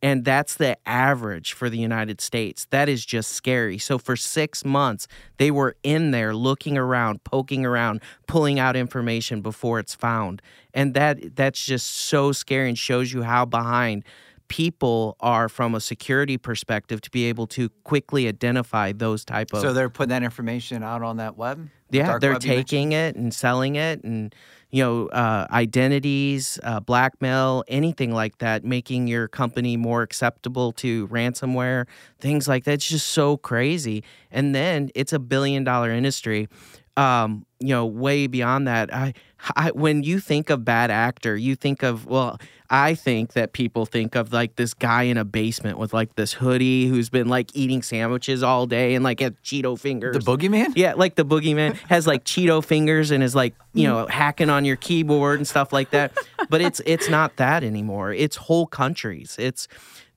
And 0.00 0.24
that's 0.24 0.54
the 0.54 0.78
average 0.86 1.52
for 1.52 1.68
the 1.68 1.78
United 1.78 2.20
States. 2.20 2.68
That 2.70 2.88
is 2.88 3.04
just 3.04 3.32
scary. 3.32 3.76
So, 3.76 3.98
for 3.98 4.14
six 4.14 4.64
months, 4.64 5.08
they 5.38 5.50
were 5.50 5.74
in 5.82 6.12
there 6.12 6.32
looking 6.32 6.78
around, 6.78 7.24
poking 7.24 7.66
around, 7.66 8.00
pulling 8.28 8.60
out 8.60 8.76
information 8.76 9.40
before 9.40 9.80
it's 9.80 9.96
found. 9.96 10.40
And 10.72 10.94
that 10.94 11.34
that's 11.34 11.66
just 11.66 11.88
so 11.88 12.30
scary 12.30 12.68
and 12.68 12.78
shows 12.78 13.12
you 13.12 13.24
how 13.24 13.46
behind 13.46 14.04
people 14.48 15.16
are 15.20 15.48
from 15.48 15.74
a 15.74 15.80
security 15.80 16.36
perspective 16.36 17.00
to 17.02 17.10
be 17.10 17.24
able 17.26 17.46
to 17.46 17.68
quickly 17.84 18.26
identify 18.26 18.92
those 18.92 19.24
type 19.24 19.52
of 19.52 19.60
So 19.60 19.72
they're 19.72 19.90
putting 19.90 20.10
that 20.10 20.22
information 20.22 20.82
out 20.82 21.02
on 21.02 21.18
that 21.18 21.36
web. 21.36 21.68
yeah, 21.90 22.18
they're 22.18 22.32
web 22.32 22.40
taking 22.40 22.92
it 22.92 23.14
and 23.16 23.32
selling 23.32 23.76
it, 23.76 24.02
and 24.04 24.34
you 24.70 24.82
know, 24.82 25.06
uh, 25.08 25.46
identities, 25.50 26.58
uh, 26.62 26.80
blackmail, 26.80 27.64
anything 27.68 28.12
like 28.12 28.38
that, 28.38 28.64
making 28.64 29.06
your 29.06 29.26
company 29.26 29.76
more 29.78 30.02
acceptable 30.02 30.72
to 30.72 31.08
ransomware, 31.08 31.86
things 32.20 32.46
like 32.46 32.64
that. 32.64 32.74
It's 32.74 32.88
just 32.88 33.08
so 33.08 33.38
crazy. 33.38 34.04
And 34.30 34.54
then 34.54 34.90
it's 34.94 35.14
a 35.14 35.18
billion 35.18 35.64
dollar 35.64 35.90
industry. 35.90 36.48
Um, 36.98 37.46
you 37.60 37.68
know, 37.68 37.86
way 37.86 38.26
beyond 38.26 38.66
that. 38.66 38.92
I, 38.92 39.14
I, 39.56 39.70
when 39.70 40.02
you 40.02 40.18
think 40.20 40.50
of 40.50 40.64
bad 40.64 40.90
actor, 40.90 41.36
you 41.36 41.54
think 41.54 41.82
of 41.82 42.06
well, 42.06 42.38
I 42.70 42.94
think 42.94 43.32
that 43.34 43.52
people 43.52 43.86
think 43.86 44.14
of 44.14 44.32
like 44.32 44.56
this 44.56 44.74
guy 44.74 45.04
in 45.04 45.16
a 45.16 45.24
basement 45.24 45.78
with 45.78 45.94
like 45.94 46.16
this 46.16 46.32
hoodie 46.34 46.86
who's 46.88 47.08
been 47.08 47.28
like 47.28 47.50
eating 47.54 47.82
sandwiches 47.82 48.42
all 48.42 48.66
day 48.66 48.94
and 48.94 49.04
like 49.04 49.20
had 49.20 49.40
Cheeto 49.42 49.78
fingers. 49.78 50.16
The 50.16 50.20
boogeyman? 50.36 50.72
Yeah, 50.76 50.94
like 50.94 51.14
the 51.14 51.24
boogeyman 51.24 51.76
has 51.88 52.06
like 52.06 52.24
Cheeto 52.24 52.62
fingers 52.64 53.10
and 53.10 53.22
is 53.22 53.34
like 53.34 53.54
you 53.74 53.86
know 53.86 54.04
Mm. 54.06 54.10
hacking 54.10 54.50
on 54.50 54.64
your 54.64 54.76
keyboard 54.76 55.38
and 55.38 55.46
stuff 55.48 55.72
like 55.72 55.90
that. 55.90 56.12
But 56.50 56.60
it's 56.60 56.80
it's 56.84 57.08
not 57.08 57.36
that 57.36 57.62
anymore. 57.64 58.12
It's 58.12 58.36
whole 58.36 58.66
countries. 58.66 59.36
It's 59.38 59.68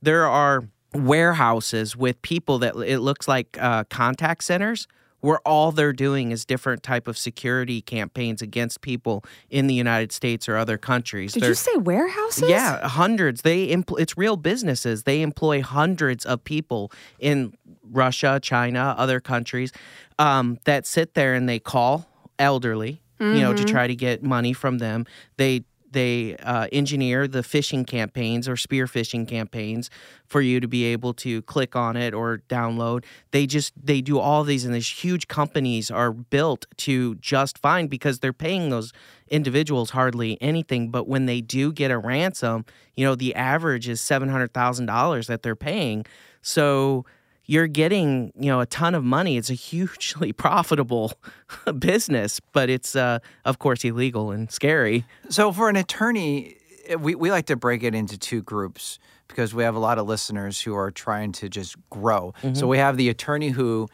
there 0.02 0.26
are 0.26 0.64
warehouses 0.94 1.96
with 1.96 2.22
people 2.22 2.60
that 2.60 2.76
it 2.76 3.00
looks 3.00 3.28
like 3.28 3.58
uh, 3.62 3.84
contact 3.86 4.44
centers 4.44 4.88
where 5.22 5.40
all 5.48 5.72
they're 5.72 5.94
doing 5.94 6.32
is 6.32 6.46
different 6.46 6.84
type 6.84 7.08
of 7.08 7.18
security 7.18 7.82
campaigns 7.82 8.42
against 8.42 8.82
people 8.82 9.24
in 9.50 9.68
the 9.68 9.74
United 9.74 10.12
States 10.12 10.50
or 10.50 10.58
other 10.58 10.78
countries. 10.78 11.34
Did 11.34 11.44
They're- 11.44 11.50
you 11.50 11.56
say 11.56 11.76
warehouses? 11.78 12.50
yeah, 12.50 12.86
hundreds. 12.88 13.44
They 13.44 13.68
empl- 13.70 14.00
it's 14.00 14.18
real 14.18 14.36
businesses. 14.36 15.04
They 15.04 15.22
employ 15.22 15.62
hundreds 15.62 16.26
of 16.26 16.44
people 16.44 16.92
in 17.20 17.54
Russia, 17.90 18.40
China, 18.42 18.96
other 18.98 19.20
countries 19.20 19.72
um, 20.20 20.58
that 20.66 20.86
sit 20.86 21.14
there 21.14 21.34
and 21.34 21.48
they 21.48 21.60
call 21.60 22.08
elderly, 22.40 23.02
you 23.20 23.42
know, 23.42 23.54
to 23.54 23.64
try 23.64 23.86
to 23.86 23.96
get 23.96 24.24
money 24.24 24.52
from 24.54 24.80
them. 24.80 25.06
They 25.38 25.64
they 25.92 26.36
uh, 26.38 26.68
engineer 26.72 27.28
the 27.28 27.40
phishing 27.40 27.86
campaigns 27.86 28.48
or 28.48 28.58
spear 28.58 28.86
phishing 28.86 29.28
campaigns 29.28 29.90
for 30.26 30.42
you 30.42 30.60
to 30.60 30.68
be 30.68 30.86
able 30.86 31.14
to 31.14 31.42
click 31.44 31.76
on 31.76 31.96
it 31.98 32.14
or 32.14 32.40
download. 32.50 33.04
They 33.32 33.46
just 33.46 33.74
they 33.82 34.02
do 34.02 34.20
all 34.20 34.44
these, 34.44 34.66
and 34.66 34.74
these 34.74 34.90
huge 34.90 35.28
companies 35.28 35.92
are 35.92 36.12
built 36.12 36.66
to 36.78 37.16
just 37.16 37.58
fine 37.58 37.88
because 37.88 38.20
they're 38.20 38.34
paying 38.34 38.70
those 38.70 38.94
individuals 39.28 39.92
hardly 39.92 40.38
anything. 40.42 40.90
But 40.90 41.08
when 41.08 41.26
they 41.26 41.42
do 41.42 41.72
get 41.72 41.92
a 41.92 41.98
ransom, 41.98 42.66
you 42.96 43.06
know 43.06 43.16
the 43.16 43.36
average 43.36 43.88
is 43.88 44.02
seven 44.02 44.30
hundred 44.30 44.54
thousand 44.54 44.86
dollars 44.86 45.28
that 45.28 45.44
they're 45.44 45.56
paying. 45.56 46.06
So 46.42 47.06
you're 47.52 47.68
getting 47.68 48.32
you 48.40 48.50
know 48.50 48.62
a 48.62 48.66
ton 48.66 48.96
of 48.96 49.04
money. 49.04 49.36
It's 49.36 49.50
a 49.50 49.54
hugely 49.54 50.32
profitable 50.46 51.12
business, 51.80 52.40
but 52.54 52.70
it's 52.70 52.96
uh, 52.96 53.20
of 53.44 53.60
course 53.60 53.84
illegal 53.84 54.32
and 54.32 54.50
scary. 54.50 55.06
So 55.28 55.52
for 55.52 55.68
an 55.68 55.76
attorney, 55.76 56.56
eh, 56.88 56.96
we, 56.96 57.14
we 57.14 57.30
like 57.30 57.48
to 57.48 57.58
break 57.58 57.84
it 57.84 57.94
into 57.94 58.18
two 58.18 58.42
groups 58.42 59.00
because 59.28 59.54
we 59.54 59.64
have 59.64 59.76
a 59.76 59.80
lot 59.80 59.98
of 59.98 60.08
listeners 60.08 60.62
who 60.62 60.76
are 60.76 60.92
trying 60.92 61.34
to 61.34 61.50
just 61.50 61.76
grow. 61.90 62.34
Mm-hmm. 62.42 62.54
So 62.54 62.68
we 62.68 62.78
have 62.78 62.96
the 62.96 63.10
attorney 63.10 63.50
who 63.50 63.90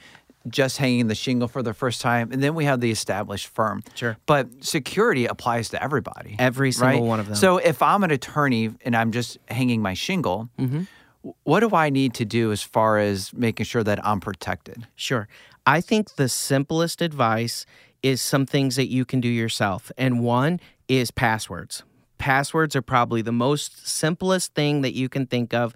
just 0.48 0.78
hanging 0.78 1.08
the 1.08 1.16
shingle 1.16 1.48
for 1.48 1.64
the 1.64 1.74
first 1.74 2.00
time, 2.00 2.32
and 2.32 2.42
then 2.44 2.54
we 2.54 2.66
have 2.66 2.80
the 2.80 2.92
established 2.92 3.48
firm. 3.48 3.84
Sure. 3.96 4.18
But 4.28 4.64
security 4.64 5.26
applies 5.26 5.70
to 5.70 5.84
everybody. 5.84 6.36
Every 6.38 6.72
single 6.72 7.02
right? 7.02 7.08
one 7.08 7.20
of 7.20 7.26
them. 7.26 7.36
So 7.36 7.58
if 7.58 7.82
I'm 7.82 8.04
an 8.04 8.12
attorney 8.12 8.70
and 8.86 8.96
I'm 8.96 9.12
just 9.12 9.40
hanging 9.50 9.82
my 9.82 9.96
shingle, 9.96 10.50
Mm-hmm. 10.60 10.84
What 11.44 11.62
do 11.62 11.76
I 11.76 11.90
need 11.90 12.14
to 12.16 12.26
do 12.26 12.52
as 12.52 12.62
far 12.62 13.00
as 13.00 13.34
making 13.34 13.66
sure 13.66 13.84
that 13.84 14.06
I'm 14.06 14.20
protected? 14.20 14.88
Sure. 14.96 15.28
I 15.66 15.82
think 15.82 16.16
the 16.16 16.30
simplest 16.30 17.02
advice 17.02 17.66
is 18.04 18.22
some 18.22 18.46
things 18.46 18.76
that 18.76 18.88
you 18.88 19.06
can 19.06 19.20
do 19.20 19.28
yourself. 19.28 19.92
And 19.98 20.22
one 20.22 20.60
is 20.88 21.12
passwords. 21.12 21.84
Passwords 22.18 22.76
are 22.76 22.82
probably 22.82 23.22
the 23.22 23.32
most 23.32 23.88
simplest 23.88 24.54
thing 24.54 24.82
that 24.82 24.94
you 24.94 25.10
can 25.10 25.28
think 25.28 25.54
of. 25.54 25.74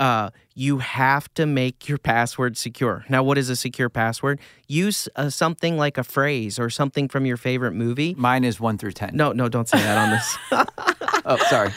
Uh, 0.00 0.30
you 0.54 0.78
have 0.78 1.32
to 1.34 1.46
make 1.46 1.88
your 1.88 1.98
password 2.12 2.56
secure. 2.56 3.04
Now, 3.08 3.22
what 3.22 3.38
is 3.38 3.48
a 3.48 3.56
secure 3.56 3.88
password? 3.88 4.40
Use 4.66 5.08
uh, 5.16 5.30
something 5.30 5.76
like 5.76 5.98
a 5.98 6.04
phrase 6.04 6.58
or 6.58 6.70
something 6.70 7.08
from 7.08 7.26
your 7.26 7.36
favorite 7.36 7.72
movie. 7.72 8.14
Mine 8.16 8.44
is 8.44 8.60
one 8.60 8.78
through 8.78 8.92
10. 8.92 9.10
No, 9.14 9.32
no, 9.32 9.48
don't 9.48 9.68
say 9.68 9.78
that 9.78 9.98
on 9.98 10.10
this. 10.10 11.08
Oh, 11.24 11.36
sorry. 11.48 11.70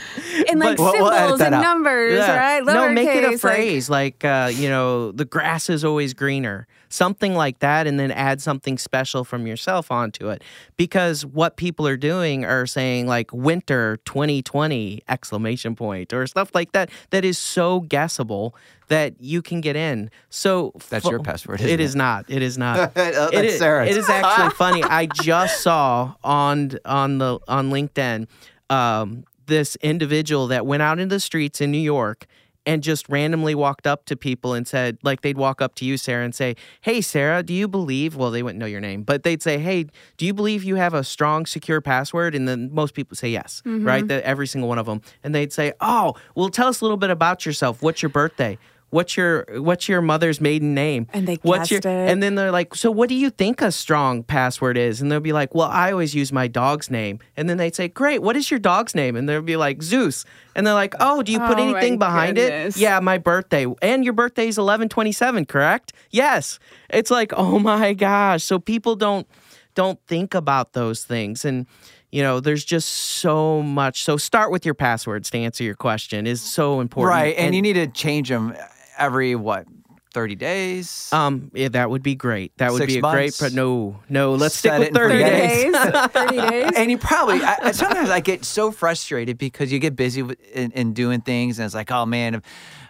And 0.50 0.60
like 0.60 0.78
We'll- 0.80 0.92
we'll 0.94 1.12
symbols 1.12 1.42
and 1.42 1.56
out. 1.56 1.62
numbers, 1.62 2.18
Yeah. 2.18 2.38
right? 2.38 2.64
No, 2.66 2.90
make 2.92 3.08
it 3.08 3.24
a 3.24 3.28
Lowercase, 3.28 3.32
like- 3.32 3.40
phrase 3.40 3.90
like, 3.90 4.26
uh, 4.26 4.50
you 4.54 4.70
know, 4.70 5.12
the 5.12 5.26
grass 5.26 5.70
is 5.70 5.86
always 5.86 6.14
greener, 6.14 6.68
something 6.90 7.36
like 7.36 7.60
that, 7.60 7.86
and 7.88 8.00
then 8.00 8.12
add 8.12 8.42
something 8.42 8.78
special 8.78 9.24
from 9.24 9.46
yourself 9.48 9.92
onto 9.92 10.30
it. 10.30 10.44
Because 10.78 11.26
what 11.26 11.58
people 11.58 11.88
are 11.88 11.98
doing 11.98 12.44
are 12.44 12.66
saying 12.66 13.08
like 13.08 13.32
winter 13.34 13.98
2020 14.06 15.02
exclamation 15.08 15.76
point 15.76 16.12
or 16.14 16.26
stuff 16.28 16.50
like 16.54 16.72
that. 16.72 16.90
That 17.12 17.24
is 17.24 17.38
so 17.38 17.82
guessable 17.82 18.56
that 18.88 19.14
you 19.20 19.42
can 19.42 19.62
get 19.62 19.76
in. 19.76 20.10
So 20.30 20.74
That's 20.90 21.06
fu- 21.06 21.12
your 21.12 21.20
password, 21.20 21.60
It 21.62 21.66
isn't 21.68 21.80
is 21.80 21.96
it? 21.96 21.98
not. 21.98 22.26
It 22.28 22.42
is 22.42 22.58
not. 22.58 22.92
Oh, 22.96 23.02
It 23.02 23.32
that's 23.32 23.54
is- 23.54 23.60
Sarah's. 23.60 23.96
It 23.96 23.98
is 24.00 24.10
actually 24.10 24.50
funny. 24.52 24.84
I 24.84 25.06
just 25.08 25.62
saw 25.62 26.14
on 26.24 26.72
on 26.86 27.18
the 27.20 27.40
on 27.48 27.70
LinkedIn 27.72 28.28
um, 28.70 29.26
this 29.48 29.76
individual 29.78 30.48
that 30.48 30.66
went 30.66 30.84
out 30.84 31.00
into 31.00 31.16
the 31.16 31.20
streets 31.20 31.62
in 31.62 31.72
New 31.72 31.78
York 31.78 32.26
and 32.66 32.82
just 32.82 33.08
randomly 33.10 33.54
walked 33.54 33.86
up 33.86 34.06
to 34.06 34.16
people 34.16 34.54
and 34.54 34.68
said, 34.68 34.98
like 35.04 35.22
they'd 35.22 35.38
walk 35.38 35.62
up 35.62 35.76
to 35.76 35.86
you, 35.86 35.98
Sarah, 35.98 36.26
and 36.26 36.34
say, 36.34 36.56
"Hey, 36.82 37.00
Sarah, 37.00 37.44
do 37.44 37.54
you 37.54 37.68
believe?" 37.68 38.16
Well, 38.16 38.32
they 38.32 38.42
wouldn't 38.42 38.60
know 38.60 38.66
your 38.66 38.82
name, 38.82 39.04
but 39.04 39.22
they'd 39.22 39.44
say, 39.44 39.60
"Hey, 39.60 39.86
do 40.18 40.26
you 40.26 40.34
believe 40.34 40.64
you 40.64 40.76
have 40.76 40.94
a 40.94 41.04
strong, 41.04 41.46
secure 41.46 41.80
password?" 41.80 42.34
And 42.34 42.48
then 42.48 42.72
most 42.74 42.96
people 42.96 43.16
say 43.16 43.30
yes, 43.30 43.62
right? 43.66 44.00
Mm-hmm. 44.00 44.08
That 44.08 44.24
every 44.24 44.48
single 44.48 44.68
one 44.68 44.80
of 44.80 44.88
them, 44.88 45.02
and 45.24 45.36
they'd 45.36 45.54
say, 45.54 45.74
"Oh, 45.80 46.16
well, 46.34 46.50
tell 46.50 46.68
us 46.68 46.82
a 46.82 46.84
little 46.84 46.98
bit 46.98 47.12
about 47.12 47.46
yourself. 47.46 47.84
What's 47.84 48.02
your 48.02 48.10
birthday?" 48.10 48.58
What's 48.92 49.18
your 49.18 49.46
what's 49.58 49.90
your 49.90 50.02
mother's 50.02 50.40
maiden 50.40 50.74
name? 50.74 51.08
And 51.12 51.28
they 51.28 51.36
what's 51.42 51.70
your 51.70 51.82
guessed 51.82 51.92
it. 51.92 52.10
and 52.12 52.24
then 52.24 52.36
they're 52.36 52.52
like, 52.52 52.76
so 52.76 52.90
what 52.92 53.10
do 53.10 53.16
you 53.16 53.30
think 53.30 53.62
a 53.62 53.72
strong 53.72 54.24
password 54.24 54.78
is? 54.78 55.02
And 55.02 55.12
they'll 55.12 55.20
be 55.20 55.34
like, 55.34 55.54
well, 55.54 55.68
I 55.70 55.92
always 55.92 56.16
use 56.16 56.32
my 56.32 56.48
dog's 56.48 56.90
name. 56.90 57.20
And 57.36 57.50
then 57.50 57.58
they'd 57.58 57.76
say, 57.76 57.88
great, 57.90 58.22
what 58.22 58.38
is 58.38 58.50
your 58.50 58.60
dog's 58.60 58.96
name? 58.96 59.16
And 59.18 59.28
they'll 59.28 59.42
be 59.42 59.58
like, 59.58 59.82
Zeus. 59.84 60.24
And 60.56 60.66
they're 60.66 60.74
like, 60.74 60.94
oh, 61.02 61.24
do 61.24 61.32
you 61.34 61.40
put 61.40 61.58
Oh, 61.60 61.64
anything 61.64 61.98
behind 62.00 62.38
goodness. 62.38 62.78
it? 62.78 62.82
Yeah, 62.82 63.00
my 63.02 63.18
birthday. 63.18 63.66
And 63.82 64.06
your 64.06 64.14
birthday 64.14 64.48
is 64.48 64.58
eleven 64.58 64.88
twenty 64.88 65.12
seven, 65.12 65.46
correct? 65.46 65.92
Yes. 66.12 66.60
It's 66.90 67.12
like, 67.12 67.34
oh 67.38 67.60
my 67.60 67.94
gosh. 67.94 68.44
So 68.44 68.60
people 68.60 68.96
don't 68.96 69.28
don't 69.74 70.00
think 70.08 70.34
about 70.34 70.74
those 70.74 71.04
things 71.04 71.44
and. 71.44 71.66
You 72.12 72.24
know, 72.24 72.40
there's 72.40 72.64
just 72.64 72.88
so 72.88 73.62
much. 73.62 74.06
So 74.06 74.16
start 74.16 74.50
with 74.50 74.64
your 74.64 74.76
passwords 74.76 75.30
to 75.32 75.38
answer 75.38 75.66
your 75.66 75.76
question 75.76 76.26
is 76.28 76.42
so 76.42 76.80
important. 76.80 77.10
Right, 77.10 77.36
and, 77.38 77.54
you 77.54 77.62
need 77.62 77.74
to 77.74 77.88
change 77.88 78.30
them 78.30 78.56
every 78.98 79.36
what 79.36 79.66
30 80.14 80.36
days. 80.36 81.10
Um, 81.12 81.52
yeah, 81.54 81.68
that 81.70 81.90
would 81.90 82.02
be 82.02 82.16
great. 82.16 82.58
That 82.58 82.72
would 82.72 82.80
Six 82.84 82.94
be 82.94 83.00
a 83.00 83.02
great. 83.02 83.36
But 83.40 83.52
no, 83.54 84.00
no. 84.08 84.34
Let's 84.36 84.56
Set 84.56 84.70
stick 84.76 84.80
with 84.80 84.88
and 84.90 84.96
thirty 84.98 85.14
forget 85.16 85.32
days. 85.32 86.12
30 86.14 86.38
days. 86.50 86.72
and 86.78 86.90
you 86.92 86.98
probably 86.98 87.42
I, 87.44 87.58
I- 87.64 87.72
sometimes 87.72 88.10
I 88.10 88.22
get 88.22 88.46
so 88.46 88.72
frustrated 88.72 89.38
because 89.38 89.74
you 89.74 89.80
get 89.80 89.96
busy 89.98 90.22
with, 90.24 90.40
in, 90.54 90.72
in 90.72 90.94
doing 90.94 91.20
things, 91.22 91.60
and 91.60 91.66
it's 91.66 91.76
like, 91.76 91.92
oh 91.92 92.06
man, 92.06 92.42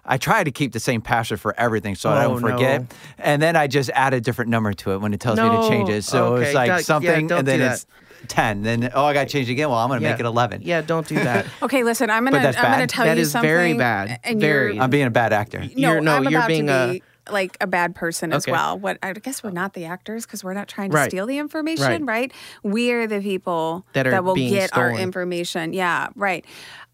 I 0.05 0.17
try 0.17 0.43
to 0.43 0.51
keep 0.51 0.71
the 0.73 0.79
same 0.79 1.01
password 1.01 1.39
for 1.39 1.59
everything 1.59 1.95
so 1.95 2.09
I 2.09 2.25
Oh, 2.25 2.29
don't 2.39 2.41
forget, 2.41 2.81
no. 2.81 2.87
and 3.17 3.41
then 3.41 3.55
I 3.55 3.67
just 3.67 3.89
add 3.91 4.13
a 4.13 4.21
different 4.21 4.51
number 4.51 4.71
to 4.73 4.91
it 4.91 5.01
when 5.01 5.13
it 5.13 5.19
tells 5.19 5.39
me 5.39 5.49
to 5.49 5.67
change 5.69 5.89
it. 5.89 6.03
So 6.03 6.35
Okay, 6.35 6.45
it's 6.45 6.53
like 6.55 6.67
don't- 6.67 6.77
yeah, 6.77 6.83
something, 6.83 7.27
don't 7.27 7.39
and 7.39 7.47
then 7.47 7.59
do 7.59 7.65
it's 7.65 7.85
ten. 8.27 8.61
Then 8.61 8.91
oh, 8.93 9.05
I 9.05 9.13
got 9.13 9.23
to 9.27 9.29
change 9.29 9.49
again. 9.49 9.69
Well, 9.69 9.77
I'm 9.79 9.89
going 9.89 10.01
to 10.01 10.07
make 10.09 10.19
it 10.19 10.25
eleven. 10.25 10.61
Yeah, 10.63 10.81
don't 10.81 11.07
do 11.07 11.15
that. 11.15 11.45
Okay, 11.63 11.83
listen, 11.83 12.09
I'm 12.09 12.23
gonna 12.23 12.37
I'm 12.37 12.53
gonna 12.53 12.87
tell 12.87 13.05
That 13.05 13.17
you 13.17 13.21
is 13.23 13.31
something. 13.31 13.49
very 13.49 13.73
bad. 13.73 14.19
And 14.23 14.39
Very. 14.39 14.79
I'm 14.79 14.89
being 14.91 15.07
a 15.07 15.11
bad 15.11 15.33
actor. 15.33 15.59
no, 15.59 15.67
You're- 15.75 16.01
no, 16.01 16.15
I'm 16.17 16.23
you're 16.23 16.39
about 16.39 16.47
being 16.47 16.67
to 16.67 16.73
a- 16.73 16.93
be 16.93 17.03
like 17.31 17.57
a 17.59 17.65
bad 17.65 17.95
person 17.95 18.31
as 18.31 18.43
Okay. 18.43 18.51
well. 18.51 18.77
What 18.77 18.99
I 19.01 19.11
guess 19.13 19.41
we're 19.41 19.49
not 19.49 19.73
the 19.73 19.85
actors 19.85 20.27
because 20.27 20.43
we're 20.43 20.53
not 20.53 20.67
trying 20.67 20.91
to 20.91 20.95
Right. 20.97 21.09
steal 21.09 21.25
the 21.25 21.39
information, 21.39 22.05
right? 22.05 22.31
We 22.61 22.91
are 22.91 23.07
the 23.07 23.19
people 23.19 23.83
That 23.93 24.05
are 24.05 24.21
will 24.21 24.35
being 24.35 24.53
get 24.53 24.77
our 24.77 24.91
information. 24.91 25.73
Yeah, 25.73 26.09
right. 26.15 26.45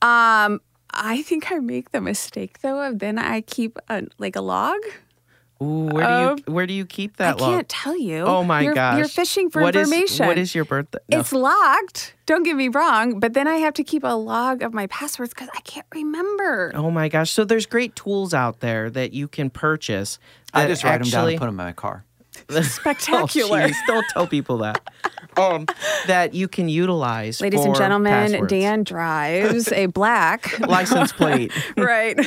Um, 0.02 0.62
I 0.94 1.22
think 1.24 1.52
I 1.52 1.60
make 1.60 1.92
the 1.92 2.02
mistake 2.02 2.60
though 2.62 2.82
of 2.82 3.00
then 3.00 3.18
I 3.18 3.42
keep 3.42 3.78
a, 3.90 4.04
like 4.18 4.36
a 4.36 4.42
log. 4.42 4.80
Ooh, 5.62 5.86
where 5.92 6.08
do 6.08 6.42
you 6.48 6.54
where 6.54 6.66
do 6.66 6.74
you 6.74 6.86
keep 6.88 7.18
that? 7.18 7.36
Um, 7.36 7.38
I 7.38 7.46
log? 7.46 7.54
can't 7.56 7.70
tell 7.70 7.96
you. 7.96 8.18
Oh 8.22 8.44
my 8.44 8.62
you're, 8.62 8.74
gosh! 8.74 8.98
You're 8.98 9.08
fishing 9.08 9.52
for 9.52 9.62
What 9.62 9.76
is- 9.76 9.92
information. 9.92 10.26
what 10.26 10.38
is 10.40 10.56
your 10.56 10.66
birthday? 10.66 10.98
No. 11.10 11.20
It's 11.20 11.32
locked. 11.32 12.16
Don't 12.26 12.42
get 12.44 12.56
me 12.56 12.68
wrong, 12.68 13.20
but 13.20 13.34
then 13.34 13.48
I 13.48 13.58
have 13.58 13.76
to 13.76 13.84
keep 13.84 14.04
a 14.04 14.16
log 14.16 14.64
of 14.64 14.74
my 14.74 14.88
passwords 14.88 15.34
because 15.36 15.50
I 15.56 15.62
can't 15.62 15.86
remember. 15.94 16.72
Oh 16.74 16.90
my 16.90 17.10
gosh! 17.10 17.30
So 17.30 17.46
there's 17.46 17.68
great 17.68 17.96
tools 17.96 18.34
out 18.34 18.60
there 18.62 18.90
that 18.90 19.14
you 19.14 19.28
can 19.28 19.52
purchase. 19.52 20.18
I 20.52 20.66
just 20.66 20.84
write 20.84 20.98
them 21.04 21.10
down 21.10 21.30
and 21.30 21.38
put 21.38 21.46
them 21.46 21.60
in 21.60 21.66
my 21.66 21.72
car. 21.74 22.06
Spectacular. 22.64 23.68
Oh, 23.70 23.74
don't 23.88 24.06
tell 24.10 24.28
people 24.28 24.58
that. 24.60 24.82
Um, 25.38 25.66
that 26.08 26.34
you 26.34 26.50
can 26.50 26.68
utilize. 26.68 27.40
Ladies 27.40 27.64
and 27.64 27.74
gentlemen, 27.74 28.12
passwords. 28.12 28.50
Dan 28.50 28.84
drives 28.84 29.72
a 29.72 29.86
black. 29.86 30.60
license 30.68 31.14
plate, 31.14 31.54
right. 31.78 32.20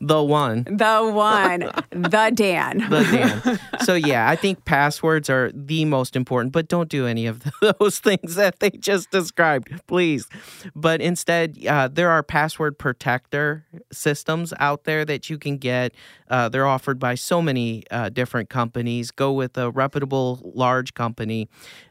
The 0.00 0.22
one. 0.22 0.64
The 0.64 1.10
one. 1.12 1.70
The 1.90 2.32
Dan. 2.34 2.78
the 2.78 3.02
Dan. 3.10 3.60
So 3.84 3.94
yeah, 3.94 4.28
I 4.28 4.36
think 4.36 4.64
passwords 4.64 5.30
are 5.30 5.50
the 5.54 5.84
most 5.84 6.16
important, 6.16 6.52
but 6.52 6.68
don't 6.68 6.88
do 6.88 7.06
any 7.06 7.26
of 7.26 7.44
those 7.80 7.98
things 7.98 8.34
that 8.34 8.60
they 8.60 8.70
just 8.70 9.10
described, 9.10 9.70
please. 9.86 10.26
But 10.74 11.00
instead, 11.00 11.64
uh, 11.66 11.88
there 11.88 12.10
are 12.10 12.22
password 12.22 12.78
protector 12.78 13.64
systems 13.92 14.52
out 14.58 14.84
there 14.84 15.04
that 15.04 15.30
you 15.30 15.38
can 15.38 15.56
get. 15.56 15.94
Uh, 16.28 16.48
they're 16.48 16.66
offered 16.66 16.98
by 16.98 17.14
so 17.14 17.40
many 17.40 17.84
uh, 17.90 18.08
different 18.08 18.50
companies. 18.50 19.10
Go 19.10 19.32
with 19.32 19.56
a 19.56 19.70
reputable 19.70 20.40
large 20.54 20.94
company. 20.94 21.48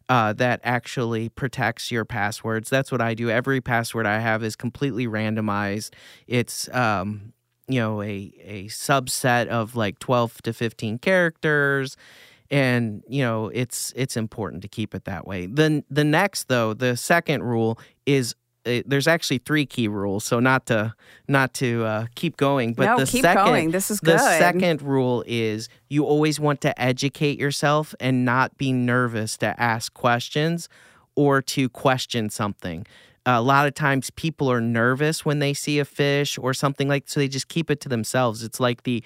Uh, 0.07 0.33
that 0.33 0.59
actually 0.63 1.29
protects 1.29 1.91
your 1.91 2.05
passwords. 2.05 2.69
That's 2.69 2.91
what 2.91 3.01
I 3.01 3.15
do. 3.15 3.31
Every 3.31 3.59
password 3.59 4.05
I 4.05 4.19
have 4.19 4.43
is 4.43 4.55
completely 4.55 5.07
randomized. 5.07 5.93
It's 6.27 6.69
um, 6.75 7.33
you 7.67 7.79
know 7.79 8.01
a 8.01 8.33
a 8.43 8.65
subset 8.65 9.47
of 9.47 9.75
like 9.75 9.99
12 9.99 10.41
to 10.43 10.53
15 10.53 10.99
characters. 10.99 11.97
And 12.51 13.03
you 13.07 13.23
know 13.23 13.47
it's 13.47 13.91
it's 13.95 14.15
important 14.15 14.61
to 14.61 14.67
keep 14.67 14.93
it 14.93 15.05
that 15.05 15.25
way. 15.25 15.47
Then 15.47 15.83
the 15.89 16.03
next 16.03 16.47
though 16.47 16.73
the 16.75 16.95
second 16.95 17.43
rule 17.43 17.79
is 18.05 18.35
uh, 18.65 18.81
there's 18.85 19.07
actually 19.07 19.37
three 19.39 19.65
key 19.65 19.87
rules 19.87 20.23
so 20.23 20.39
not 20.39 20.65
to 20.67 20.93
not 21.27 21.53
to 21.55 21.83
uh, 21.83 22.05
keep 22.15 22.37
going. 22.37 22.73
But 22.73 22.85
No, 22.85 22.99
the 22.99 23.05
keep 23.05 23.21
second 23.23 23.45
going. 23.45 23.71
This 23.71 23.89
is 23.89 23.99
the 23.99 24.17
second 24.17 24.81
rule 24.81 25.23
is 25.25 25.69
you 25.89 26.05
always 26.05 26.39
want 26.39 26.61
to 26.61 26.81
educate 26.81 27.39
yourself 27.39 27.95
and 27.99 28.25
not 28.25 28.57
be 28.57 28.71
nervous 28.71 29.37
to 29.37 29.59
ask 29.59 29.93
questions 29.93 30.69
or 31.15 31.41
to 31.41 31.69
question 31.69 32.29
something 32.29 32.85
a 33.25 33.41
lot 33.41 33.67
of 33.67 33.73
times 33.73 34.09
people 34.11 34.51
are 34.51 34.61
nervous 34.61 35.25
when 35.25 35.39
they 35.39 35.53
see 35.53 35.79
a 35.79 35.85
fish 35.85 36.37
or 36.37 36.53
something 36.53 36.87
like 36.87 37.07
so 37.07 37.19
they 37.19 37.27
just 37.27 37.47
keep 37.47 37.71
it 37.71 37.79
to 37.81 37.89
themselves. 37.89 38.43
It's 38.43 38.59
like 38.59 38.83
the 38.83 39.03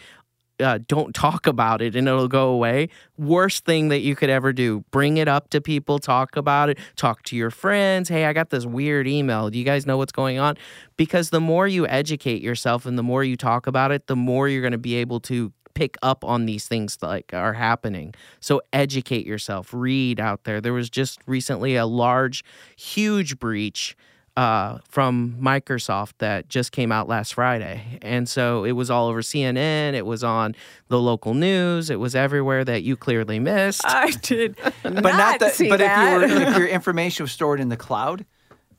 uh, 0.59 0.79
don't 0.87 1.15
talk 1.15 1.47
about 1.47 1.81
it 1.81 1.95
and 1.95 2.07
it'll 2.07 2.27
go 2.27 2.49
away. 2.49 2.89
Worst 3.17 3.65
thing 3.65 3.89
that 3.89 3.99
you 3.99 4.15
could 4.15 4.29
ever 4.29 4.51
do 4.51 4.83
bring 4.91 5.17
it 5.17 5.27
up 5.27 5.49
to 5.51 5.61
people 5.61 5.99
talk 5.99 6.35
about 6.35 6.69
it 6.69 6.77
talk 6.95 7.23
to 7.23 7.35
your 7.35 7.49
friends. 7.49 8.09
Hey 8.09 8.25
i 8.25 8.33
got 8.33 8.49
this 8.49 8.65
weird 8.65 9.07
email. 9.07 9.49
Do 9.49 9.57
you 9.57 9.63
guys 9.65 9.85
know 9.85 9.97
what's 9.97 10.11
going 10.11 10.37
on? 10.37 10.57
Because 10.97 11.29
the 11.29 11.39
more 11.39 11.67
you 11.67 11.87
educate 11.87 12.41
yourself 12.41 12.85
and 12.85 12.97
the 12.97 13.03
more 13.03 13.23
you 13.23 13.37
talk 13.37 13.67
about 13.67 13.91
it 13.91 14.07
the 14.07 14.15
more 14.15 14.49
you're 14.49 14.61
going 14.61 14.71
to 14.73 14.77
be 14.77 14.95
able 14.95 15.19
to 15.21 15.53
pick 15.73 15.97
up 16.01 16.23
on 16.23 16.45
these 16.45 16.67
things 16.67 16.97
like 17.01 17.33
are 17.33 17.53
happening 17.53 18.13
so 18.39 18.61
educate 18.73 19.25
yourself 19.25 19.73
read 19.73 20.19
out 20.19 20.43
there 20.43 20.59
there 20.61 20.73
was 20.73 20.89
just 20.89 21.19
recently 21.25 21.75
a 21.75 21.85
large 21.85 22.43
huge 22.75 23.39
breach 23.39 23.95
uh, 24.37 24.77
from 24.87 25.35
Microsoft 25.41 26.13
that 26.19 26.47
just 26.47 26.71
came 26.71 26.93
out 26.93 27.09
last 27.09 27.33
Friday. 27.33 27.99
And 28.01 28.29
so 28.29 28.63
it 28.63 28.71
was 28.71 28.89
all 28.89 29.07
over 29.09 29.21
CNN, 29.21 29.95
it 29.95 30.05
was 30.05 30.23
on 30.23 30.55
the 30.87 30.97
local 30.97 31.33
news, 31.33 31.89
it 31.89 31.99
was 31.99 32.15
everywhere 32.15 32.63
that 32.63 32.83
you 32.83 32.95
clearly 32.95 33.37
missed. 33.39 33.81
I 33.85 34.11
did 34.11 34.55
But 34.83 35.01
not 35.01 35.39
that. 35.41 35.55
see 35.55 35.67
But 35.67 35.79
that. 35.79 36.23
if 36.23 36.29
you 36.31 36.35
were, 36.37 36.41
if 36.51 36.57
your 36.57 36.67
information 36.79 37.23
was 37.25 37.33
stored 37.33 37.59
in 37.59 37.67
the 37.67 37.75
cloud, 37.75 38.25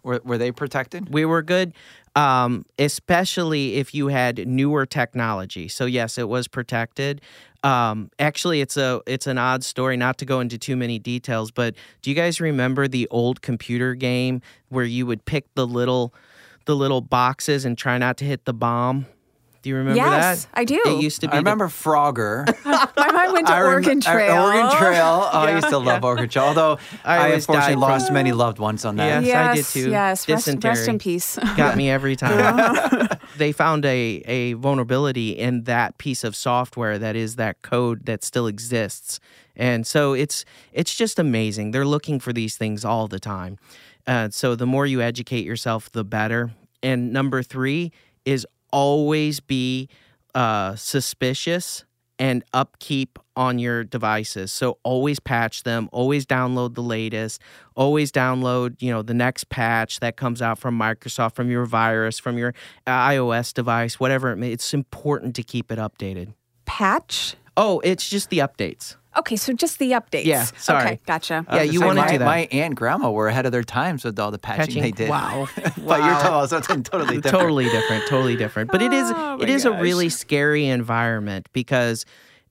were, 0.02 0.20
were 0.24 0.38
they 0.38 0.52
protected? 0.52 1.12
we 1.12 1.24
were 1.24 1.42
good, 1.42 1.72
um, 2.16 2.64
especially 2.78 3.74
if 3.74 3.94
you 3.94 4.08
had 4.08 4.46
newer 4.46 4.86
technology. 4.86 5.68
So 5.68 5.86
yes, 5.86 6.18
it 6.18 6.28
was 6.28 6.48
protected. 6.48 7.20
Um, 7.62 8.10
actually, 8.18 8.60
it's 8.60 8.76
a 8.76 9.02
it's 9.06 9.26
an 9.26 9.38
odd 9.38 9.64
story. 9.64 9.96
Not 9.96 10.18
to 10.18 10.24
go 10.24 10.40
into 10.40 10.56
too 10.58 10.76
many 10.76 10.98
details, 10.98 11.50
but 11.50 11.74
do 12.02 12.10
you 12.10 12.16
guys 12.16 12.40
remember 12.40 12.88
the 12.88 13.06
old 13.10 13.42
computer 13.42 13.94
game 13.94 14.40
where 14.70 14.84
you 14.84 15.06
would 15.06 15.24
pick 15.24 15.52
the 15.54 15.66
little 15.66 16.14
the 16.64 16.74
little 16.74 17.00
boxes 17.00 17.64
and 17.64 17.76
try 17.76 17.98
not 17.98 18.16
to 18.18 18.24
hit 18.24 18.44
the 18.44 18.54
bomb? 18.54 19.06
Do 19.62 19.68
you 19.68 19.76
remember 19.76 19.96
Yes, 19.96 20.46
that? 20.46 20.50
I 20.58 20.64
do. 20.64 20.80
It 20.86 21.02
used 21.02 21.20
to 21.20 21.26
be. 21.28 21.32
I 21.32 21.36
the- 21.36 21.40
remember 21.40 21.68
Frogger. 21.68 22.46
My 22.96 23.12
mind 23.12 23.32
went 23.34 23.46
to 23.48 23.52
I 23.54 23.60
rem- 23.60 23.68
Oregon 23.74 23.98
I- 24.06 24.12
Trail. 24.12 24.42
Oregon 24.42 24.70
Trail. 24.78 25.28
Oh, 25.32 25.38
I 25.38 25.54
used 25.56 25.68
to 25.68 25.78
love 25.78 26.02
Oregon 26.02 26.28
Trail. 26.30 26.44
Although 26.46 26.78
I 27.04 27.16
I, 27.18 27.28
unfortunately 27.28 27.60
died 27.60 27.72
from- 27.72 27.80
lost 27.80 28.12
many 28.12 28.32
loved 28.32 28.58
ones 28.58 28.84
on 28.86 28.96
that. 28.96 29.22
Yes, 29.22 29.36
I 29.36 29.54
did 29.54 29.58
Yes, 29.58 29.72
too. 29.72 29.90
yes. 29.90 30.28
Rest, 30.28 30.64
rest 30.64 30.88
in 30.88 30.98
peace. 30.98 31.38
got 31.56 31.76
me 31.76 31.90
every 31.90 32.16
time. 32.16 33.08
they 33.36 33.52
found 33.52 33.84
a, 33.84 34.22
a 34.26 34.54
vulnerability 34.54 35.30
in 35.30 35.64
that 35.64 35.98
piece 35.98 36.24
of 36.24 36.34
software 36.34 36.98
that 36.98 37.14
is 37.16 37.36
that 37.36 37.60
code 37.62 38.06
that 38.06 38.24
still 38.24 38.46
exists. 38.46 39.20
And 39.56 39.86
so 39.86 40.14
it's 40.14 40.46
it's 40.72 40.94
just 40.94 41.18
amazing. 41.18 41.72
They're 41.72 41.84
looking 41.84 42.18
for 42.18 42.32
these 42.32 42.56
things 42.56 42.82
all 42.84 43.08
the 43.08 43.20
time. 43.20 43.58
Uh, 44.06 44.30
so 44.30 44.54
the 44.54 44.64
more 44.66 44.86
you 44.86 45.02
educate 45.02 45.44
yourself, 45.44 45.92
the 45.92 46.02
better. 46.02 46.52
And 46.82 47.12
number 47.12 47.42
three 47.42 47.92
is 48.24 48.46
always 48.72 49.40
be 49.40 49.88
uh, 50.34 50.74
suspicious 50.76 51.84
and 52.20 52.44
upkeep 52.52 53.18
on 53.34 53.58
your 53.58 53.82
devices. 53.82 54.52
So 54.52 54.76
always 54.82 55.18
patch 55.18 55.62
them, 55.62 55.88
always 55.90 56.26
download 56.26 56.74
the 56.74 56.82
latest, 56.82 57.40
always 57.74 58.12
download, 58.12 58.76
you 58.82 58.92
know, 58.92 59.00
the 59.00 59.14
next 59.14 59.48
patch 59.48 60.00
that 60.00 60.16
comes 60.16 60.42
out 60.42 60.58
from 60.58 60.78
Microsoft, 60.78 61.34
from 61.34 61.50
your 61.50 61.64
virus, 61.64 62.18
from 62.18 62.36
your 62.36 62.52
iOS 62.86 63.54
device, 63.54 63.98
whatever 63.98 64.30
it 64.32 64.36
may. 64.36 64.52
It's 64.52 64.74
important 64.74 65.34
to 65.36 65.42
keep 65.42 65.72
it 65.72 65.78
updated. 65.78 66.34
Patch. 66.66 67.36
Oh, 67.56 67.80
it's 67.80 68.08
just 68.08 68.28
the 68.28 68.38
updates. 68.38 68.96
Okay, 69.16 69.36
so 69.36 69.52
just 69.52 69.78
the 69.78 69.92
updates. 69.92 70.24
Yeah, 70.24 70.44
sorry. 70.56 70.84
Okay, 70.86 71.00
gotcha. 71.04 71.44
Yeah, 71.52 71.62
you 71.62 71.80
want 71.80 71.96
wanna 71.96 72.00
my, 72.02 72.12
do 72.12 72.18
that. 72.18 72.24
My 72.24 72.38
aunt 72.40 72.52
and 72.52 72.76
grandma 72.76 73.10
were 73.10 73.26
ahead 73.28 73.44
of 73.44 73.52
their 73.52 73.64
times 73.64 74.04
with 74.04 74.18
all 74.20 74.30
the 74.30 74.38
patching, 74.38 74.66
Patching? 74.66 74.82
they 74.82 74.92
did. 74.92 75.08
Wow. 75.10 75.48
but 75.56 75.64
you're 75.74 75.86
Wow. 75.88 76.14
talking 76.14 76.26
about 76.28 76.48
something 76.50 76.82
totally 76.84 77.16
different. 77.16 77.24
totally 77.42 77.68
different 77.70 78.06
totally 78.06 78.36
different 78.36 78.70
but 78.70 78.80
it 78.82 78.92
is 78.92 79.10
Oh, 79.16 79.34
it 79.40 79.48
my 79.48 79.54
is 79.54 79.64
a 79.64 79.72
really 79.72 80.08
scary 80.10 80.66
environment 80.66 81.48
because 81.52 82.04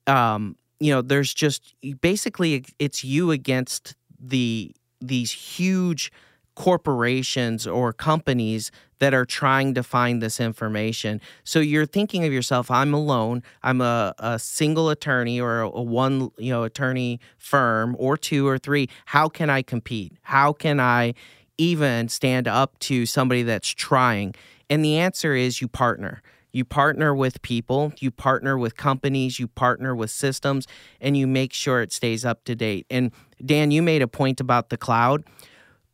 um 0.06 0.56
you 0.80 0.92
know 0.92 1.00
there's 1.02 1.32
just 1.32 1.74
basically 2.00 2.64
it's 2.78 3.04
you 3.04 3.30
against 3.30 3.94
the 4.18 4.74
these 5.00 5.30
huge 5.32 6.12
corporations 6.60 7.66
or 7.66 7.90
companies 7.90 8.70
that 8.98 9.14
are 9.14 9.24
trying 9.24 9.72
to 9.72 9.82
find 9.82 10.22
this 10.22 10.38
information. 10.38 11.18
So 11.42 11.58
you're 11.58 11.86
thinking 11.86 12.26
of 12.26 12.34
yourself, 12.34 12.70
I'm 12.70 12.92
alone. 12.92 13.42
I'm 13.62 13.80
a, 13.80 14.14
a 14.18 14.38
single 14.38 14.90
attorney 14.90 15.40
or 15.40 15.62
a, 15.62 15.70
a 15.70 15.80
one, 15.80 16.30
you 16.36 16.52
know, 16.52 16.64
attorney 16.64 17.18
firm 17.38 17.96
or 17.98 18.18
two 18.18 18.46
or 18.46 18.58
three. 18.58 18.90
How 19.06 19.26
can 19.26 19.48
I 19.48 19.62
compete? 19.62 20.18
How 20.20 20.52
can 20.52 20.80
I 20.80 21.14
even 21.56 22.10
stand 22.10 22.46
up 22.46 22.78
to 22.80 23.06
somebody 23.06 23.42
that's 23.42 23.70
trying? 23.70 24.34
And 24.68 24.84
the 24.84 24.98
answer 24.98 25.34
is 25.34 25.62
you 25.62 25.68
partner. 25.68 26.20
You 26.52 26.66
partner 26.66 27.14
with 27.14 27.40
people, 27.40 27.94
you 28.00 28.10
partner 28.10 28.58
with 28.58 28.76
companies, 28.76 29.40
you 29.40 29.48
partner 29.48 29.96
with 29.96 30.10
systems, 30.10 30.66
and 31.00 31.16
you 31.16 31.26
make 31.26 31.54
sure 31.54 31.80
it 31.80 31.90
stays 31.90 32.22
up 32.22 32.44
to 32.44 32.54
date. 32.54 32.84
And 32.90 33.12
Dan, 33.42 33.70
you 33.70 33.80
made 33.80 34.02
a 34.02 34.08
point 34.08 34.42
about 34.42 34.68
the 34.68 34.76
cloud. 34.76 35.24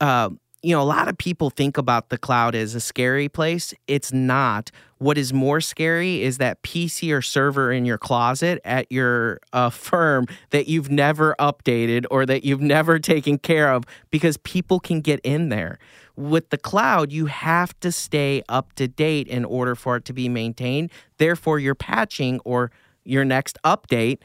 Uh, 0.00 0.30
you 0.66 0.74
know, 0.74 0.82
a 0.82 0.82
lot 0.82 1.06
of 1.06 1.16
people 1.16 1.48
think 1.48 1.78
about 1.78 2.08
the 2.08 2.18
cloud 2.18 2.56
as 2.56 2.74
a 2.74 2.80
scary 2.80 3.28
place. 3.28 3.72
It's 3.86 4.12
not. 4.12 4.72
What 4.98 5.16
is 5.16 5.32
more 5.32 5.60
scary 5.60 6.24
is 6.24 6.38
that 6.38 6.60
PC 6.64 7.16
or 7.16 7.22
server 7.22 7.70
in 7.70 7.84
your 7.84 7.98
closet 7.98 8.60
at 8.64 8.90
your 8.90 9.38
uh, 9.52 9.70
firm 9.88 10.26
that 10.50 10.66
you've 10.66 10.90
never 10.90 11.36
updated 11.38 12.04
or 12.10 12.26
that 12.26 12.42
you've 12.42 12.60
never 12.60 12.98
taken 12.98 13.38
care 13.38 13.72
of 13.72 13.84
because 14.10 14.38
people 14.38 14.80
can 14.80 15.02
get 15.02 15.20
in 15.20 15.50
there. 15.50 15.78
With 16.16 16.50
the 16.50 16.58
cloud, 16.58 17.12
you 17.12 17.26
have 17.26 17.78
to 17.78 17.92
stay 17.92 18.42
up 18.48 18.72
to 18.72 18.88
date 18.88 19.28
in 19.28 19.44
order 19.44 19.76
for 19.76 19.94
it 19.94 20.04
to 20.06 20.12
be 20.12 20.28
maintained. 20.28 20.90
Therefore, 21.18 21.60
your 21.60 21.76
patching 21.76 22.40
or 22.44 22.72
your 23.04 23.24
next 23.24 23.56
update 23.64 24.18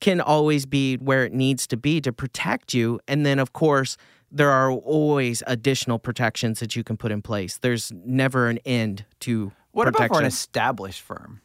can 0.00 0.22
always 0.22 0.64
be 0.64 0.96
where 0.96 1.26
it 1.26 1.34
needs 1.34 1.66
to 1.66 1.76
be 1.76 2.00
to 2.00 2.14
protect 2.14 2.72
you. 2.72 2.98
And 3.06 3.26
then, 3.26 3.38
of 3.38 3.52
course, 3.52 3.98
there 4.32 4.50
are 4.50 4.72
always 4.72 5.42
additional 5.46 5.98
protections 5.98 6.60
that 6.60 6.74
you 6.74 6.82
can 6.82 6.96
put 6.96 7.12
in 7.12 7.22
place. 7.22 7.58
There's 7.58 7.92
never 7.92 8.48
an 8.48 8.58
end 8.64 9.04
to 9.20 9.52
What 9.72 9.88
about 9.88 10.08
for 10.08 10.20
an 10.20 10.26
established 10.26 11.02
firm? 11.02 11.42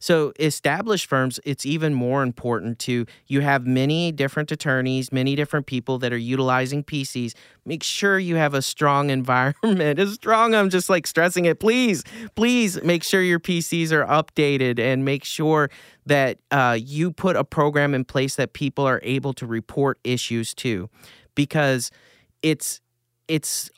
So, 0.00 0.34
established 0.38 1.06
firms, 1.06 1.40
it's 1.46 1.64
even 1.64 1.94
more 1.94 2.22
important 2.22 2.78
to 2.80 3.06
you 3.26 3.40
have 3.40 3.66
many 3.66 4.12
different 4.12 4.52
attorneys, 4.52 5.10
many 5.10 5.34
different 5.34 5.64
people 5.64 5.98
that 6.00 6.12
are 6.12 6.18
utilizing 6.18 6.84
PCs. 6.84 7.32
Make 7.64 7.82
sure 7.82 8.18
you 8.18 8.36
have 8.36 8.52
a 8.52 8.60
strong 8.60 9.08
environment. 9.20 9.98
As 9.98 10.12
strong, 10.12 10.54
I'm 10.54 10.68
just 10.68 10.90
like 10.90 11.06
stressing 11.06 11.46
it. 11.46 11.58
Please, 11.58 12.04
please 12.34 12.82
make 12.82 13.02
sure 13.02 13.22
your 13.22 13.40
PCs 13.40 13.92
are 13.92 14.04
updated 14.04 14.78
and 14.78 15.06
make 15.06 15.24
sure 15.24 15.70
that 16.04 16.38
uh, 16.50 16.76
you 16.78 17.10
put 17.10 17.34
a 17.34 17.44
program 17.44 17.94
in 17.94 18.04
place 18.04 18.34
that 18.34 18.52
people 18.52 18.86
are 18.86 19.00
able 19.04 19.32
to 19.32 19.46
report 19.46 19.98
issues 20.04 20.52
to 20.56 20.90
because 21.34 21.90
it's 22.44 22.80
it's 23.26 23.70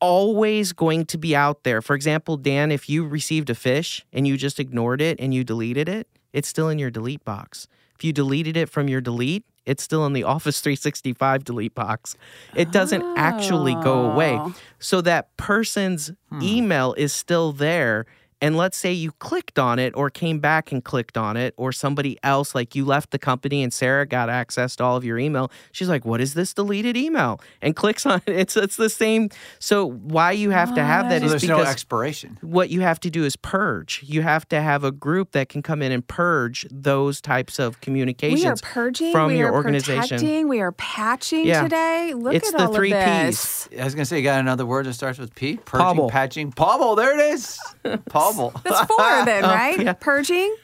always 0.00 0.72
going 0.72 1.06
to 1.06 1.18
be 1.18 1.36
out 1.36 1.62
there. 1.62 1.80
For 1.80 1.94
example, 1.94 2.36
Dan, 2.36 2.72
if 2.72 2.88
you 2.88 3.06
received 3.06 3.48
a 3.50 3.54
fish 3.54 4.04
and 4.12 4.26
you 4.26 4.36
just 4.36 4.58
ignored 4.58 5.00
it 5.00 5.20
and 5.20 5.32
you 5.32 5.44
deleted 5.44 5.88
it, 5.88 6.08
it's 6.32 6.48
still 6.48 6.68
in 6.68 6.78
your 6.78 6.90
delete 6.90 7.24
box. 7.24 7.68
If 7.94 8.04
you 8.04 8.12
deleted 8.12 8.56
it 8.56 8.68
from 8.68 8.88
your 8.88 9.00
delete, 9.00 9.44
it's 9.66 9.82
still 9.82 10.06
in 10.06 10.14
the 10.14 10.24
Office 10.24 10.60
365 10.60 11.44
delete 11.44 11.74
box. 11.74 12.16
It 12.56 12.72
doesn't 12.72 13.04
actually 13.16 13.74
go 13.74 14.10
away. 14.10 14.38
Oh. 14.40 14.54
So 14.78 15.00
that 15.02 15.36
person's 15.36 16.10
hmm. 16.30 16.42
email 16.42 16.94
is 16.94 17.12
still 17.12 17.52
there. 17.52 18.06
And 18.42 18.56
let's 18.56 18.76
say 18.78 18.92
you 18.92 19.12
clicked 19.18 19.58
on 19.58 19.78
it 19.78 19.92
or 19.94 20.08
came 20.08 20.38
back 20.38 20.72
and 20.72 20.82
clicked 20.82 21.18
on 21.18 21.36
it, 21.36 21.52
or 21.56 21.72
somebody 21.72 22.18
else, 22.22 22.54
like 22.54 22.74
you 22.74 22.84
left 22.84 23.10
the 23.10 23.18
company 23.18 23.62
and 23.62 23.72
Sarah 23.72 24.06
got 24.06 24.30
access 24.30 24.76
to 24.76 24.84
all 24.84 24.96
of 24.96 25.04
your 25.04 25.18
email. 25.18 25.50
She's 25.72 25.88
like, 25.90 26.04
What 26.06 26.20
is 26.20 26.34
this 26.34 26.54
deleted 26.54 26.96
email? 26.96 27.40
And 27.60 27.76
clicks 27.76 28.06
on 28.12 28.22
it. 28.26 28.34
It's, 28.34 28.56
it's 28.56 28.76
the 28.76 28.88
same. 28.88 29.28
So, 29.58 29.84
why 29.90 30.32
you 30.32 30.50
have 30.50 30.74
to 30.74 30.82
have 30.82 31.08
that 31.10 31.20
So 31.20 31.26
is 31.26 31.30
there's 31.32 31.42
because 31.42 31.64
no 31.66 31.70
expiration. 31.70 32.38
what 32.40 32.70
you 32.70 32.80
have 32.80 32.98
to 33.00 33.10
do 33.10 33.24
is 33.24 33.36
purge. 33.36 34.02
You 34.06 34.22
have 34.22 34.48
to 34.48 34.60
have 34.62 34.84
a 34.84 34.90
group 34.92 35.32
that 35.32 35.48
can 35.50 35.62
come 35.62 35.82
in 35.82 35.92
and 35.92 36.06
purge 36.06 36.66
those 36.70 37.20
types 37.20 37.58
of 37.58 37.80
communications 37.82 38.42
We 38.42 38.48
are 38.48 38.56
purging. 38.56 39.12
from 39.12 39.26
we 39.32 39.38
your 39.38 39.50
are 39.50 39.54
organization. 39.54 40.00
Protecting, 40.18 40.48
we 40.48 40.60
are 40.60 40.72
patching 40.72 41.44
Yeah. 41.46 41.62
today. 41.64 42.14
Look 42.14 42.34
at 42.34 42.40
that. 42.42 42.46
It's 42.46 42.54
at 42.54 42.58
the 42.58 42.66
all 42.68 42.74
three 42.74 42.92
of 42.94 43.34
Ps. 43.34 43.68
I 43.78 43.84
was 43.84 43.94
gonna 43.94 44.06
say 44.06 44.16
you 44.16 44.22
got 44.24 44.40
another 44.40 44.64
word 44.64 44.86
that 44.86 44.94
starts 44.94 45.18
with 45.18 45.34
P. 45.34 45.56
Purging, 45.58 45.86
Paubel. 45.86 46.10
patching, 46.10 46.52
Paubel. 46.52 46.96
There 46.96 47.18
it 47.18 47.34
is. 47.34 47.58
Paubel. 47.84 48.29
That's 48.64 48.80
four 48.86 49.24
then, 49.24 49.42
right? 49.44 49.78
Oh, 49.78 49.82
yeah. 49.82 49.92
Purging, 49.94 50.54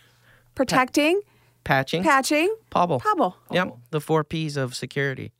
protecting, 0.55 1.21
Patching, 1.65 2.05
patching, 2.05 2.55
Paubel. 2.71 3.01
Paubel. 3.03 3.35
Yep, 3.51 3.77
the 3.91 4.01
four 4.01 4.23
P's 4.23 4.57
of 4.57 4.75
security. 4.75 5.33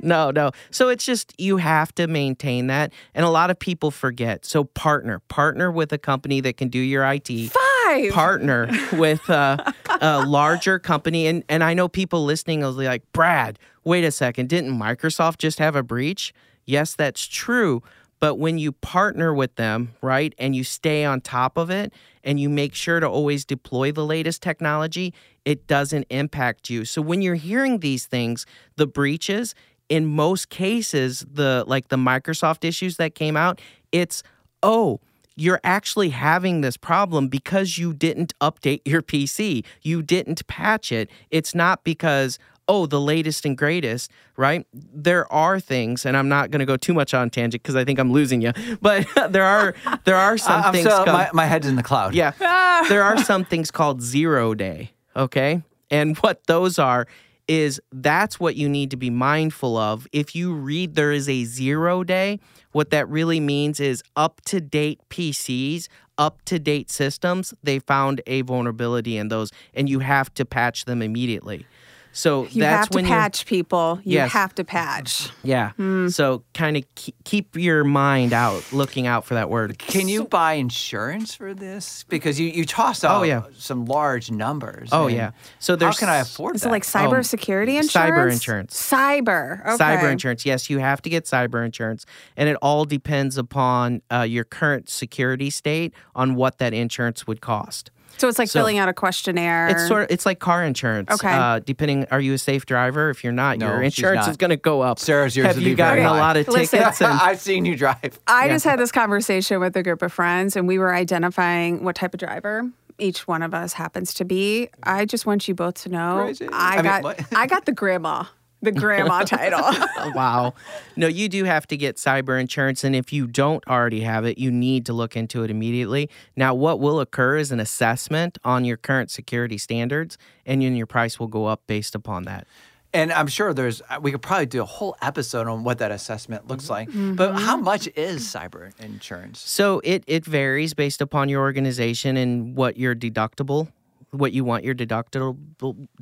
No, 0.00 0.30
no. 0.32 0.50
So 0.70 0.88
it's 0.88 1.04
just 1.06 1.32
you 1.38 1.58
have 1.58 1.94
to 1.94 2.06
maintain 2.08 2.66
that, 2.66 2.92
and 3.14 3.24
a 3.24 3.30
lot 3.30 3.50
of 3.50 3.58
people 3.58 3.90
forget. 3.90 4.44
So 4.44 4.64
partner, 4.64 5.20
partner 5.28 5.70
with 5.70 5.92
a 5.92 5.98
company 5.98 6.40
that 6.40 6.56
can 6.56 6.68
do 6.68 6.78
your 6.78 7.04
IT. 7.04 7.28
Five. 7.28 8.12
Partner 8.12 8.68
with 8.92 9.28
uh, 9.30 9.72
a 10.00 10.24
larger 10.26 10.78
company, 10.78 11.26
and 11.26 11.44
and 11.48 11.62
I 11.62 11.74
know 11.74 11.88
people 11.88 12.24
listening 12.24 12.60
will 12.60 12.76
be 12.76 12.86
like, 12.86 13.02
Brad, 13.12 13.58
wait 13.84 14.04
a 14.04 14.10
second, 14.10 14.48
didn't 14.48 14.76
Microsoft 14.78 15.38
just 15.38 15.58
have 15.58 15.76
a 15.76 15.82
breach? 15.82 16.34
Yes, 16.64 16.94
that's 16.94 17.26
true. 17.26 17.82
But 18.22 18.36
when 18.36 18.56
you 18.56 18.70
partner 18.70 19.34
with 19.34 19.56
them, 19.56 19.96
right, 20.00 20.32
and 20.38 20.54
you 20.54 20.62
stay 20.62 21.04
on 21.04 21.22
top 21.22 21.58
of 21.58 21.70
it 21.70 21.92
and 22.22 22.38
you 22.38 22.48
make 22.48 22.72
sure 22.72 23.00
to 23.00 23.08
always 23.08 23.44
deploy 23.44 23.90
the 23.90 24.06
latest 24.06 24.42
technology, 24.42 25.12
it 25.44 25.66
doesn't 25.66 26.06
impact 26.08 26.70
you. 26.70 26.84
So 26.84 27.02
when 27.02 27.20
you're 27.20 27.34
hearing 27.34 27.80
these 27.80 28.06
things, 28.06 28.46
the 28.76 28.86
breaches, 28.86 29.56
in 29.88 30.06
most 30.06 30.50
cases, 30.50 31.26
the 31.28 31.64
like 31.66 31.88
the 31.88 31.96
Microsoft 31.96 32.64
issues 32.64 32.96
that 32.98 33.16
came 33.16 33.36
out, 33.36 33.60
it's 33.90 34.22
oh, 34.62 35.00
you're 35.34 35.60
actually 35.64 36.10
having 36.10 36.60
this 36.60 36.76
problem 36.76 37.26
because 37.26 37.76
you 37.76 37.92
didn't 37.92 38.38
update 38.38 38.82
your 38.84 39.02
PC. 39.02 39.64
You 39.82 40.00
didn't 40.00 40.46
patch 40.46 40.92
it. 40.92 41.10
It's 41.32 41.56
not 41.56 41.82
because 41.82 42.38
oh, 42.68 42.86
the 42.86 43.00
latest 43.00 43.44
and 43.44 43.56
greatest, 43.58 44.10
right? 44.36 44.66
There 44.72 45.30
are 45.32 45.58
things, 45.60 46.06
and 46.06 46.16
I'm 46.16 46.28
not 46.28 46.50
going 46.50 46.60
to 46.60 46.66
go 46.66 46.76
too 46.76 46.94
much 46.94 47.12
on 47.14 47.28
tangent 47.30 47.62
because 47.62 47.76
I 47.76 47.84
think 47.84 47.98
I'm 47.98 48.12
losing 48.12 48.40
you. 48.40 48.52
But 48.80 49.06
there 49.30 49.44
are 49.44 49.74
there 50.04 50.16
are 50.16 50.38
some 50.38 50.62
I'm 50.62 50.72
things. 50.72 50.84
so, 50.88 51.04
called- 51.04 51.08
my, 51.08 51.30
my 51.32 51.46
head's 51.46 51.66
in 51.66 51.76
the 51.76 51.82
cloud. 51.82 52.14
yeah. 52.14 52.32
Ah. 52.40 52.86
there 52.88 53.02
are 53.02 53.18
some 53.18 53.44
things 53.44 53.70
called 53.70 54.00
zero 54.02 54.54
day, 54.54 54.92
okay? 55.14 55.62
And 55.90 56.16
what 56.18 56.46
those 56.46 56.78
are 56.78 57.06
is 57.48 57.80
that's 57.92 58.38
what 58.40 58.56
you 58.56 58.68
need 58.68 58.90
to 58.92 58.96
be 58.96 59.10
mindful 59.10 59.76
of. 59.76 60.06
If 60.12 60.34
you 60.34 60.54
read 60.54 60.94
there 60.94 61.12
is 61.12 61.28
a 61.28 61.44
zero 61.44 62.02
day, 62.04 62.38
what 62.72 62.90
that 62.90 63.08
really 63.08 63.40
means 63.40 63.78
is 63.80 64.02
up 64.16 64.40
to 64.46 64.60
date 64.60 65.00
PCs, 65.10 65.88
up 66.16 66.40
to 66.46 66.58
date 66.58 66.90
systems, 66.90 67.52
they 67.62 67.78
found 67.78 68.20
a 68.26 68.42
vulnerability 68.42 69.18
in 69.18 69.28
those 69.28 69.50
and 69.74 69.88
you 69.88 69.98
have 69.98 70.32
to 70.34 70.44
patch 70.44 70.84
them 70.86 71.02
immediately. 71.02 71.66
So 72.14 72.42
You 72.50 72.60
that's 72.60 72.76
have 72.78 72.88
to 72.90 72.96
when 72.96 73.06
you're 73.06 73.14
patch 73.16 73.46
people. 73.46 73.98
You 74.04 74.12
Yes. 74.14 74.32
have 74.32 74.54
to 74.56 74.64
patch. 74.64 75.30
yeah. 75.42 75.70
Hmm. 75.72 76.08
So 76.08 76.44
kind 76.52 76.76
of 76.76 76.84
keep, 76.94 77.14
keep 77.24 77.56
your 77.56 77.84
mind 77.84 78.32
out, 78.34 78.70
looking 78.72 79.06
out 79.06 79.24
for 79.24 79.32
that 79.34 79.48
word. 79.48 79.78
Can 79.78 80.08
you 80.08 80.24
buy 80.24 80.54
insurance 80.54 81.34
for 81.34 81.54
this? 81.54 82.04
Because 82.08 82.38
you, 82.38 82.48
you 82.48 82.66
toss 82.66 83.02
out 83.02 83.20
Oh, 83.20 83.22
yeah. 83.24 83.42
some 83.56 83.86
large 83.86 84.30
numbers. 84.30 84.90
Oh 84.92 85.06
yeah. 85.06 85.30
So 85.58 85.74
there's 85.74 85.80
How 85.80 85.86
there's 85.86 85.98
can 86.00 86.08
I 86.10 86.16
afford 86.18 86.56
Is 86.56 86.62
that? 86.62 86.68
it 86.68 86.72
like 86.72 86.82
cybersecurity 86.84 87.76
insurance? 87.80 87.92
cyber 87.92 88.30
insurance. 88.30 88.90
Cyber. 88.90 89.60
Okay. 89.66 89.82
Cyber 89.82 90.12
insurance. 90.12 90.44
Yes, 90.44 90.68
you 90.68 90.78
have 90.78 91.00
to 91.02 91.10
get 91.10 91.24
cyber 91.24 91.64
insurance. 91.64 92.04
And 92.36 92.48
it 92.48 92.56
all 92.60 92.84
depends 92.84 93.38
upon 93.38 94.02
uh, 94.12 94.20
your 94.22 94.44
current 94.44 94.88
security 94.90 95.48
state 95.50 95.94
on 96.14 96.34
what 96.34 96.58
that 96.58 96.74
insurance 96.74 97.26
would 97.26 97.40
cost. 97.40 97.90
So 98.22 98.28
it's 98.28 98.38
like 98.38 98.48
So- 98.48 98.60
filling 98.60 98.78
out 98.78 98.88
a 98.88 98.92
questionnaire. 98.92 99.66
It's 99.66 99.88
sort 99.88 100.02
of 100.02 100.06
it's 100.10 100.24
like 100.24 100.38
car 100.38 100.62
insurance. 100.64 101.10
Okay. 101.10 101.28
Uh, 101.28 101.58
depending, 101.58 102.06
are 102.12 102.20
you 102.20 102.34
a 102.34 102.38
safe 102.38 102.66
driver? 102.66 103.10
If 103.10 103.24
you're 103.24 103.32
not, 103.32 103.58
No, 103.58 103.66
your 103.66 103.82
insurance 103.82 104.26
not. 104.26 104.30
is 104.30 104.36
going 104.36 104.50
to 104.50 104.56
go 104.56 104.80
up. 104.80 105.00
Sarah's 105.00 105.34
yours 105.36 105.48
Have 105.48 105.58
you 105.58 105.64
be 105.70 105.74
very 105.74 106.02
gotten 106.02 106.04
a 106.04 106.08
high. 106.10 106.20
lot 106.20 106.36
of 106.36 106.46
Listen. 106.46 106.78
tickets? 106.78 107.00
And, 107.02 107.12
I've 107.12 107.40
seen 107.40 107.64
you 107.64 107.74
drive. 107.74 108.20
I 108.28 108.46
just 108.46 108.64
had 108.64 108.78
this 108.78 108.92
conversation 108.92 109.58
with 109.58 109.76
a 109.76 109.82
group 109.82 110.02
of 110.02 110.12
friends, 110.12 110.54
and 110.54 110.68
we 110.68 110.78
were 110.78 110.94
identifying 110.94 111.82
what 111.82 111.96
type 111.96 112.14
of 112.14 112.20
driver 112.20 112.70
each 112.98 113.26
one 113.26 113.42
of 113.42 113.54
us 113.54 113.72
happens 113.72 114.14
to 114.14 114.24
be. 114.24 114.68
I 114.84 115.04
just 115.04 115.26
want 115.26 115.48
you 115.48 115.54
both 115.56 115.74
to 115.82 115.88
know 115.88 116.20
Crazy. 116.22 116.48
I, 116.52 116.74
I 116.74 116.76
mean, 116.76 116.84
got 116.84 117.02
what? 117.02 117.20
I 117.34 117.46
got 117.48 117.64
the 117.64 117.72
grandma, 117.72 118.24
the 118.62 118.72
grandma 118.72 119.22
title. 119.24 119.60
wow. 120.14 120.54
No, 120.96 121.08
you 121.08 121.28
do 121.28 121.44
have 121.44 121.66
to 121.66 121.76
get 121.76 121.96
cyber 121.96 122.40
insurance. 122.40 122.84
And 122.84 122.96
if 122.96 123.12
you 123.12 123.26
don't 123.26 123.66
already 123.66 124.00
have 124.00 124.24
it, 124.24 124.38
you 124.38 124.50
need 124.50 124.86
to 124.86 124.92
look 124.92 125.16
into 125.16 125.42
it 125.42 125.50
immediately. 125.50 126.08
Now, 126.36 126.54
what 126.54 126.80
will 126.80 127.00
occur 127.00 127.36
is 127.36 127.52
an 127.52 127.60
assessment 127.60 128.38
on 128.44 128.64
your 128.64 128.76
current 128.76 129.10
security 129.10 129.58
standards, 129.58 130.16
and 130.46 130.62
then 130.62 130.76
your 130.76 130.86
price 130.86 131.18
will 131.18 131.26
go 131.26 131.46
up 131.46 131.62
based 131.66 131.94
upon 131.94 132.22
that. 132.24 132.46
And 132.94 133.10
I'm 133.10 133.26
sure 133.26 133.54
there's, 133.54 133.80
we 134.02 134.10
could 134.12 134.20
probably 134.20 134.46
do 134.46 134.60
a 134.60 134.66
whole 134.66 134.96
episode 135.00 135.48
on 135.48 135.64
what 135.64 135.78
that 135.78 135.90
assessment 135.90 136.46
looks 136.46 136.68
like. 136.68 136.88
Mm-hmm. 136.88 137.14
But 137.14 137.36
how 137.36 137.56
much 137.56 137.88
is 137.96 138.22
cyber 138.22 138.78
insurance? 138.78 139.40
So 139.40 139.80
it, 139.82 140.04
it 140.06 140.26
varies 140.26 140.74
based 140.74 141.00
upon 141.00 141.30
your 141.30 141.40
organization 141.40 142.18
and 142.18 142.54
what 142.54 142.76
your 142.76 142.94
deductible, 142.94 143.68
what 144.12 144.32
you 144.32 144.44
want 144.44 144.64
your 144.64 144.74
deductible, 144.74 145.36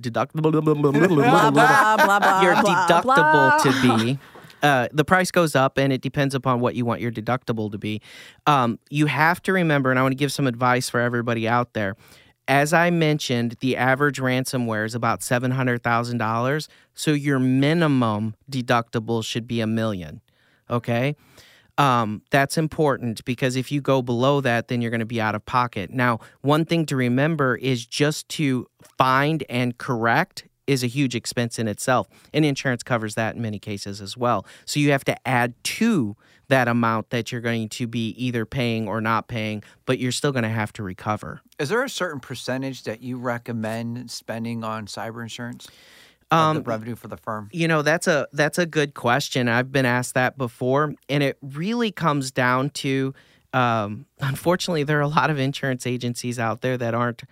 deductible, 0.01 0.53
blah 0.53 1.51
blah 1.51 2.18
blah 2.18 2.42
your 2.42 2.55
deductible 2.57 3.62
to 3.62 3.83
be. 3.83 4.18
Uh, 4.62 4.88
the 4.92 5.05
price 5.05 5.31
goes 5.31 5.57
up 5.57 5.79
and 5.79 5.92
it 5.92 6.03
depends 6.03 6.35
upon 6.35 6.61
what 6.61 6.75
you 6.75 6.85
want 6.85 7.01
your 7.01 7.11
deductible 7.11 7.70
to 7.73 7.79
be. 7.79 8.03
Um, 8.46 8.79
you 8.90 9.07
have 9.07 9.40
to 9.42 9.53
remember, 9.53 9.90
and 9.90 9.99
I 9.99 10.03
want 10.03 10.12
to 10.12 10.16
give 10.16 10.33
some 10.33 10.46
advice 10.46 10.90
for 10.90 11.01
everybody 11.01 11.49
out 11.49 11.73
there. 11.73 11.96
As 12.46 12.73
I 12.73 12.90
mentioned, 12.90 13.57
the 13.61 13.77
average 13.77 14.18
ransomware 14.18 14.85
is 14.85 14.94
about 14.94 15.20
$700,000. 15.20 16.68
So 16.94 17.12
your 17.12 17.38
minimum 17.38 18.35
deductible 18.51 19.25
should 19.25 19.46
be 19.46 19.61
a 19.61 19.66
million. 19.66 20.20
Okay. 20.68 21.14
Um, 21.81 22.21
that's 22.29 22.59
important 22.59 23.25
because 23.25 23.57
if 23.57 23.73
you 23.73 23.81
go 23.81 24.03
below 24.03 24.43
that, 24.43 24.69
then 24.69 24.83
you're 24.83 24.90
going 24.90 25.01
to 25.01 25.07
be 25.07 25.19
out 25.19 25.35
of 25.35 25.47
pocket. 25.47 25.90
Now, 25.90 26.21
one 26.43 26.66
thing 26.66 26.85
to 26.87 26.97
remember 26.97 27.57
is 27.57 27.87
just 27.87 28.29
to 28.31 28.66
find 28.99 29.43
and 29.49 29.79
correct 29.79 30.47
is 30.66 30.85
a 30.85 30.87
huge 30.87 31.16
expense 31.16 31.59
in 31.59 31.66
itself, 31.69 32.07
and 32.35 32.45
insurance 32.45 32.83
covers 32.83 33.14
that 33.14 33.35
in 33.35 33.40
many 33.40 33.59
cases 33.59 34.03
as 34.03 34.14
well. 34.14 34.47
So 34.66 34.79
you 34.79 34.90
have 34.93 35.05
to 35.05 35.16
add 35.27 35.55
to 35.64 36.16
that 36.49 36.69
amount 36.69 37.09
that 37.11 37.33
you're 37.33 37.40
going 37.40 37.71
to 37.71 37.87
be 37.87 38.11
either 38.11 38.45
paying 38.45 38.87
or 38.87 39.01
not 39.01 39.27
paying, 39.27 39.64
but 39.87 39.99
you're 39.99 40.12
still 40.12 40.33
going 40.33 40.43
to 40.43 40.51
have 40.51 40.75
to 40.75 40.83
recover. 40.83 41.40
Is 41.59 41.71
there 41.71 41.83
a 41.83 41.88
certain 41.88 42.21
percentage 42.21 42.83
that 42.83 43.01
you 43.01 43.16
recommend 43.16 44.11
spending 44.11 44.62
on 44.64 44.85
cyber 44.85 45.23
insurance? 45.23 45.66
Um, 46.31 46.59
the 46.59 46.62
revenue 46.62 46.95
for 46.95 47.09
the 47.09 47.16
firm? 47.16 47.49
You 47.53 47.66
know, 47.69 47.83
that's 47.83 48.07
a 48.07 48.29
that's 48.33 48.59
a 48.59 48.66
good 48.66 48.95
question. 48.95 49.49
I've 49.49 49.73
been 49.73 49.87
asked 49.87 50.14
that 50.14 50.38
before, 50.38 50.95
and 51.09 51.23
it 51.23 51.38
really 51.43 51.90
comes 51.90 52.31
down 52.31 52.71
to 52.71 53.14
um, 53.53 54.07
unfortunately, 54.21 54.83
there 54.85 54.99
are 54.99 55.03
a 55.03 55.09
lot 55.09 55.31
of 55.31 55.38
insurance 55.38 55.87
agencies 55.87 56.38
out 56.38 56.61
there 56.61 56.77
that 56.77 56.95
aren't 56.95 57.25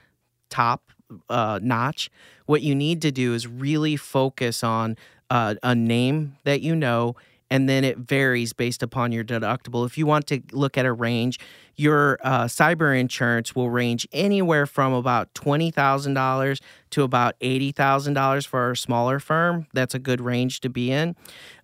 top 0.51 0.91
uh, 1.29 1.59
notch. 1.63 2.11
What 2.47 2.63
you 2.63 2.75
need 2.75 3.03
to 3.03 3.11
do 3.11 3.35
is 3.35 3.47
really 3.47 3.97
focus 3.97 4.65
on 4.65 4.97
uh, 5.31 5.55
a 5.63 5.75
name 5.75 6.37
that 6.45 6.63
you 6.63 6.75
know, 6.75 7.17
and 7.51 7.69
then 7.69 7.85
it 7.85 7.99
varies 7.99 8.53
based 8.53 8.83
upon 8.83 9.13
your 9.13 9.25
deductible. 9.25 9.87
If 9.87 9.97
you 9.97 10.07
want 10.07 10.27
to 10.29 10.41
look 10.53 10.77
at 10.77 10.87
a 10.87 10.93
range, 10.93 11.39
your 11.77 12.19
uh, 12.23 12.45
cyber 12.45 12.99
insurance 12.99 13.55
will 13.55 13.71
range 13.71 14.07
anywhere 14.13 14.67
from 14.67 14.93
about 14.93 15.33
$20,000 15.35 16.61
to 16.91 17.03
about 17.03 17.39
$80,000 17.41 18.47
for 18.47 18.71
a 18.73 18.77
smaller 18.77 19.21
firm. 19.21 19.67
That's 19.73 19.95
a 19.95 19.99
good 19.99 20.21
range 20.21 20.61
to 20.61 20.69
be 20.69 20.91
in. 20.91 21.15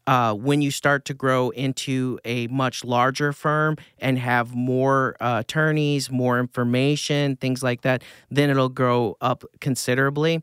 Uh, 0.07 0.35
when 0.35 0.61
you 0.61 0.71
start 0.71 1.07
to 1.07 1.15
grow 1.15 1.49
into 1.51 2.19
a 2.27 2.47
much 2.49 2.85
larger 2.85 3.33
firm 3.33 3.77
and 3.99 4.19
have 4.19 4.55
more 4.55 5.17
uh, 5.19 5.39
attorneys, 5.41 6.11
more 6.11 6.39
information, 6.39 7.37
things 7.37 7.63
like 7.63 7.81
that, 7.81 8.03
then 8.31 8.51
it'll 8.51 8.69
grow 8.69 9.17
up 9.23 9.45
considerably. 9.61 10.43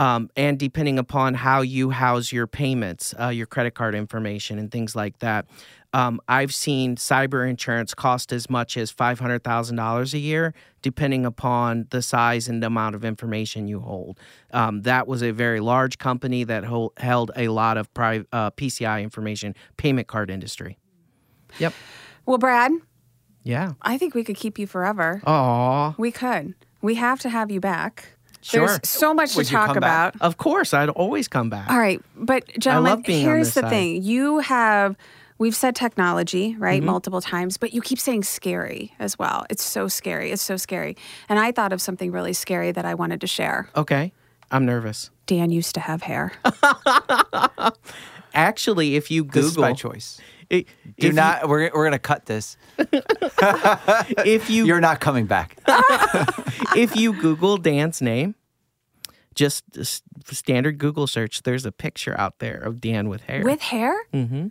Um, 0.00 0.30
and 0.34 0.58
depending 0.58 0.98
upon 0.98 1.34
how 1.34 1.60
you 1.60 1.90
house 1.90 2.32
your 2.32 2.46
payments, 2.46 3.14
uh, 3.20 3.28
your 3.28 3.46
credit 3.46 3.74
card 3.74 3.94
information, 3.94 4.58
and 4.58 4.70
things 4.72 4.96
like 4.96 5.18
that. 5.18 5.44
Um, 5.92 6.20
I've 6.26 6.54
seen 6.54 6.96
cyber 6.96 7.46
insurance 7.46 7.92
cost 7.92 8.32
as 8.32 8.48
much 8.48 8.78
as 8.78 8.90
$500,000 8.90 10.14
a 10.14 10.18
year, 10.18 10.54
depending 10.80 11.26
upon 11.26 11.86
the 11.90 12.00
size 12.00 12.48
and 12.48 12.62
the 12.62 12.68
amount 12.68 12.94
of 12.94 13.04
information 13.04 13.68
you 13.68 13.80
hold. 13.80 14.18
Um, 14.52 14.82
that 14.82 15.06
was 15.06 15.20
a 15.22 15.32
very 15.32 15.60
large 15.60 15.98
company 15.98 16.44
that 16.44 16.64
hold, 16.64 16.92
held 16.96 17.32
a 17.36 17.48
lot 17.48 17.76
of 17.76 17.92
pri- 17.92 18.24
uh, 18.32 18.52
PCI 18.52 19.02
information, 19.02 19.54
payment 19.76 20.08
card 20.08 20.30
industry. 20.30 20.78
Yep. 21.58 21.74
Well, 22.24 22.38
Brad, 22.38 22.72
Yeah. 23.42 23.72
I 23.82 23.98
think 23.98 24.14
we 24.14 24.24
could 24.24 24.36
keep 24.36 24.58
you 24.58 24.66
forever. 24.66 25.20
Aw. 25.26 25.94
We 25.98 26.10
could. 26.10 26.54
We 26.80 26.94
have 26.94 27.18
to 27.20 27.28
have 27.28 27.50
you 27.50 27.60
back. 27.60 28.16
Sure. 28.42 28.66
There's 28.66 28.80
so 28.88 29.12
much 29.12 29.36
Would 29.36 29.46
to 29.46 29.52
talk 29.52 29.66
come 29.74 29.80
back? 29.80 30.14
about. 30.14 30.22
Of 30.26 30.36
course, 30.38 30.72
I'd 30.72 30.88
always 30.88 31.28
come 31.28 31.50
back. 31.50 31.68
All 31.70 31.78
right, 31.78 32.00
but 32.16 32.46
gentlemen, 32.58 32.90
love 32.92 33.02
being 33.04 33.26
on 33.26 33.34
here's 33.34 33.48
this 33.48 33.54
the 33.54 33.60
side. 33.62 33.70
thing: 33.70 34.02
you 34.02 34.38
have. 34.40 34.96
We've 35.38 35.56
said 35.56 35.74
technology, 35.74 36.54
right, 36.58 36.80
Mm-hmm. 36.82 36.86
multiple 36.86 37.22
times, 37.22 37.56
but 37.56 37.72
you 37.72 37.80
keep 37.80 37.98
saying 37.98 38.24
scary 38.24 38.92
as 38.98 39.18
well. 39.18 39.46
It's 39.48 39.64
so 39.64 39.88
scary. 39.88 40.32
It's 40.32 40.42
so 40.42 40.58
scary. 40.58 40.98
And 41.30 41.38
I 41.38 41.50
thought 41.50 41.72
of 41.72 41.80
something 41.80 42.12
really 42.12 42.34
scary 42.34 42.72
that 42.72 42.84
I 42.84 42.92
wanted 42.94 43.22
to 43.22 43.26
share. 43.26 43.70
Okay. 43.74 44.12
I'm 44.50 44.66
nervous. 44.66 45.08
Dan 45.24 45.50
used 45.50 45.72
to 45.76 45.80
have 45.80 46.02
hair. 46.02 46.32
Actually, 48.34 48.96
if 48.96 49.10
you 49.10 49.24
Google 49.24 49.42
This 49.42 49.50
is 49.52 49.56
by 49.56 49.72
choice. 49.72 50.20
I- 50.52 50.64
Do 50.98 51.08
if 51.08 51.14
not. 51.14 51.48
we're 51.48 51.70
we're 51.74 51.84
gonna 51.84 51.98
cut 51.98 52.26
this. 52.26 52.56
If 54.24 54.50
you 54.50 54.64
You're 54.66 54.80
not 54.80 55.00
coming 55.00 55.26
back. 55.26 55.56
if 56.76 56.94
you 56.96 57.12
Google 57.14 57.56
Dan's 57.56 58.00
name, 58.02 58.34
just 59.34 59.64
a 59.76 59.80
s- 59.80 60.02
standard 60.26 60.78
Google 60.78 61.06
search, 61.06 61.42
there's 61.42 61.64
a 61.66 61.72
picture 61.72 62.18
out 62.18 62.38
there 62.38 62.58
of 62.58 62.80
Dan 62.80 63.08
with 63.08 63.22
hair. 63.22 63.42
With 63.42 63.60
hair? 63.60 63.94
Mm-hmm. 64.12 64.48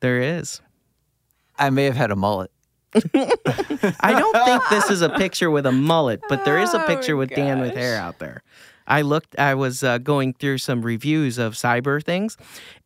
There 0.00 0.20
is. 0.20 0.60
I 1.58 1.70
may 1.70 1.84
have 1.84 1.96
had 1.96 2.10
a 2.10 2.16
mullet. 2.16 2.50
I 2.94 4.12
don't 4.18 4.44
think 4.44 4.62
this 4.70 4.90
is 4.90 5.00
a 5.02 5.08
picture 5.10 5.50
with 5.50 5.64
a 5.66 5.72
mullet, 5.72 6.20
but 6.28 6.44
there 6.44 6.58
is 6.58 6.74
a 6.74 6.82
Oh, 6.82 6.86
picture 6.86 7.16
with 7.16 7.30
Dan 7.30 7.60
with 7.60 7.74
hair 7.74 7.96
out 7.96 8.18
there. 8.18 8.42
I 8.92 9.02
looked. 9.02 9.38
I 9.38 9.54
was 9.54 9.82
uh, 9.82 9.98
going 9.98 10.34
through 10.34 10.58
some 10.58 10.82
reviews 10.82 11.38
of 11.38 11.54
cyber 11.54 12.02
things, 12.02 12.36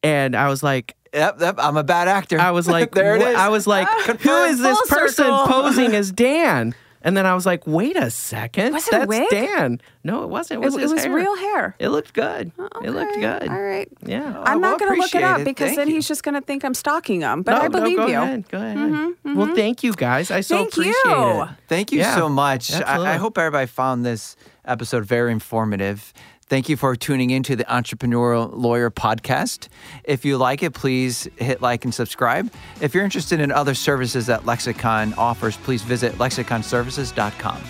and 0.02 0.34
I 0.36 0.48
was 0.48 0.62
like, 0.62 0.94
Yep, 1.14 1.36
yep. 1.40 1.54
I'm 1.58 1.76
a 1.78 1.84
bad 1.84 2.08
actor. 2.08 2.38
I 2.38 2.50
was 2.50 2.68
like, 2.76 2.92
there 2.92 3.16
it 3.16 3.22
wh- 3.22 3.28
is. 3.30 3.36
I 3.36 3.48
was 3.48 3.66
like, 3.66 3.88
who 4.20 4.44
is 4.44 4.58
this 4.60 4.78
Full 4.78 4.98
person 4.98 5.24
circle. 5.26 5.46
posing 5.48 5.94
as 5.94 6.12
Dan? 6.12 6.74
And 7.02 7.16
then 7.16 7.24
I 7.24 7.34
was 7.36 7.46
like, 7.46 7.64
wait 7.68 7.96
a 7.96 8.10
second, 8.10 8.72
Was 8.72 8.88
it 8.88 8.94
a 8.94 8.98
that's 8.98 9.06
wig? 9.08 9.28
Dan. 9.30 9.80
No, 10.02 10.24
it 10.24 10.28
wasn't. 10.28 10.60
It 10.64 10.66
It, 10.66 10.66
was, 10.66 10.74
it 10.74 10.80
his 10.80 10.92
was 10.92 11.04
hair. 11.04 11.14
real 11.14 11.36
hair. 11.36 11.76
It 11.78 11.90
looked 11.90 12.12
good. 12.14 12.50
It 12.82 12.90
looked 12.90 13.12
Okay, 13.12 13.20
good. 13.20 13.48
All 13.48 13.62
right. 13.62 13.88
Yeah. 14.04 14.26
I'm 14.44 14.60
well, 14.60 14.72
not 14.72 14.80
going 14.80 14.92
to 14.94 15.00
look 15.00 15.14
it 15.14 15.22
up 15.22 15.38
it. 15.38 15.44
because 15.44 15.68
Thank 15.68 15.78
then 15.78 15.88
you. 15.88 15.94
he's 15.94 16.08
just 16.08 16.24
going 16.24 16.34
to 16.34 16.40
think 16.40 16.64
I'm 16.64 16.74
stalking 16.74 17.20
him. 17.20 17.42
But 17.42 17.52
no, 17.52 17.58
I 17.58 17.68
no, 17.68 17.78
believe 17.78 17.96
go 17.98 18.06
you. 18.08 18.18
Ahead, 18.20 18.48
go 18.48 18.58
ahead. 18.58 19.14
Well, 19.36 19.54
thank 19.54 19.84
you 19.84 19.92
guys. 19.94 20.32
I 20.32 20.40
so 20.40 20.56
Thank 20.56 20.72
appreciate 20.72 20.94
you. 21.04 21.42
it. 21.42 21.48
Thank 21.68 21.92
you 21.92 22.00
Yeah, 22.00 22.16
so 22.16 22.28
much. 22.28 22.72
I, 22.72 22.78
absolutely. 22.80 23.08
I 23.08 23.16
hope 23.18 23.38
everybody 23.38 23.66
found 23.68 24.04
this 24.04 24.34
episode 24.66 25.04
very 25.04 25.32
informative. 25.32 26.12
Thank 26.48 26.68
you 26.68 26.76
for 26.76 26.94
tuning 26.94 27.30
into 27.30 27.56
the 27.56 27.64
Entrepreneurial 27.64 28.50
Lawyer 28.52 28.90
Podcast. 28.90 29.68
If 30.04 30.24
you 30.24 30.36
like 30.36 30.62
it, 30.62 30.74
please 30.74 31.28
hit 31.36 31.60
like 31.60 31.84
and 31.84 31.92
subscribe. 31.92 32.52
If 32.80 32.94
you're 32.94 33.04
interested 33.04 33.40
in 33.40 33.50
other 33.50 33.74
services 33.74 34.26
that 34.26 34.46
Lexicon 34.46 35.14
offers, 35.14 35.56
please 35.56 35.82
visit 35.82 36.12
lexiconservices.com. 36.14 37.60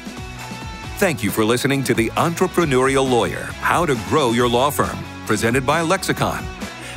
Thank 0.99 1.23
you 1.23 1.31
for 1.31 1.45
listening 1.45 1.85
to 1.85 1.95
The 1.95 2.11
Entrepreneurial 2.11 3.09
Lawyer 3.09 3.45
How 3.61 3.87
to 3.87 3.95
Grow 4.09 4.33
Your 4.33 4.49
Law 4.49 4.71
Firm, 4.71 4.99
presented 5.27 5.65
by 5.65 5.81
Lexicon. 5.81 6.45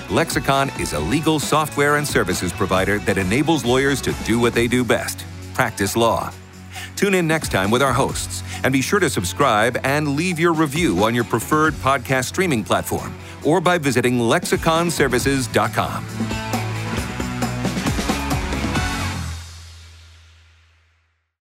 Lexicon 0.09 0.69
is 0.79 0.93
a 0.93 0.99
legal 0.99 1.39
software 1.39 1.95
and 1.95 2.07
services 2.07 2.51
provider 2.51 2.99
that 2.99 3.17
enables 3.17 3.63
lawyers 3.63 4.01
to 4.01 4.12
do 4.25 4.39
what 4.39 4.53
they 4.53 4.67
do 4.67 4.83
best 4.83 5.25
practice 5.59 5.97
law. 5.97 6.33
Tune 6.99 7.13
in 7.13 7.25
next 7.25 7.49
time 7.49 7.71
with 7.71 7.81
our 7.81 7.93
hosts, 7.93 8.43
and 8.65 8.73
be 8.73 8.81
sure 8.81 8.99
to 8.99 9.09
subscribe 9.09 9.77
and 9.85 10.17
leave 10.17 10.38
your 10.38 10.51
review 10.51 11.05
on 11.05 11.15
your 11.15 11.23
preferred 11.23 11.73
podcast 11.75 12.25
streaming 12.25 12.62
platform 12.62 13.17
or 13.45 13.62
by 13.62 13.77
visiting 13.77 14.19
lexiconservices.com. 14.19 16.59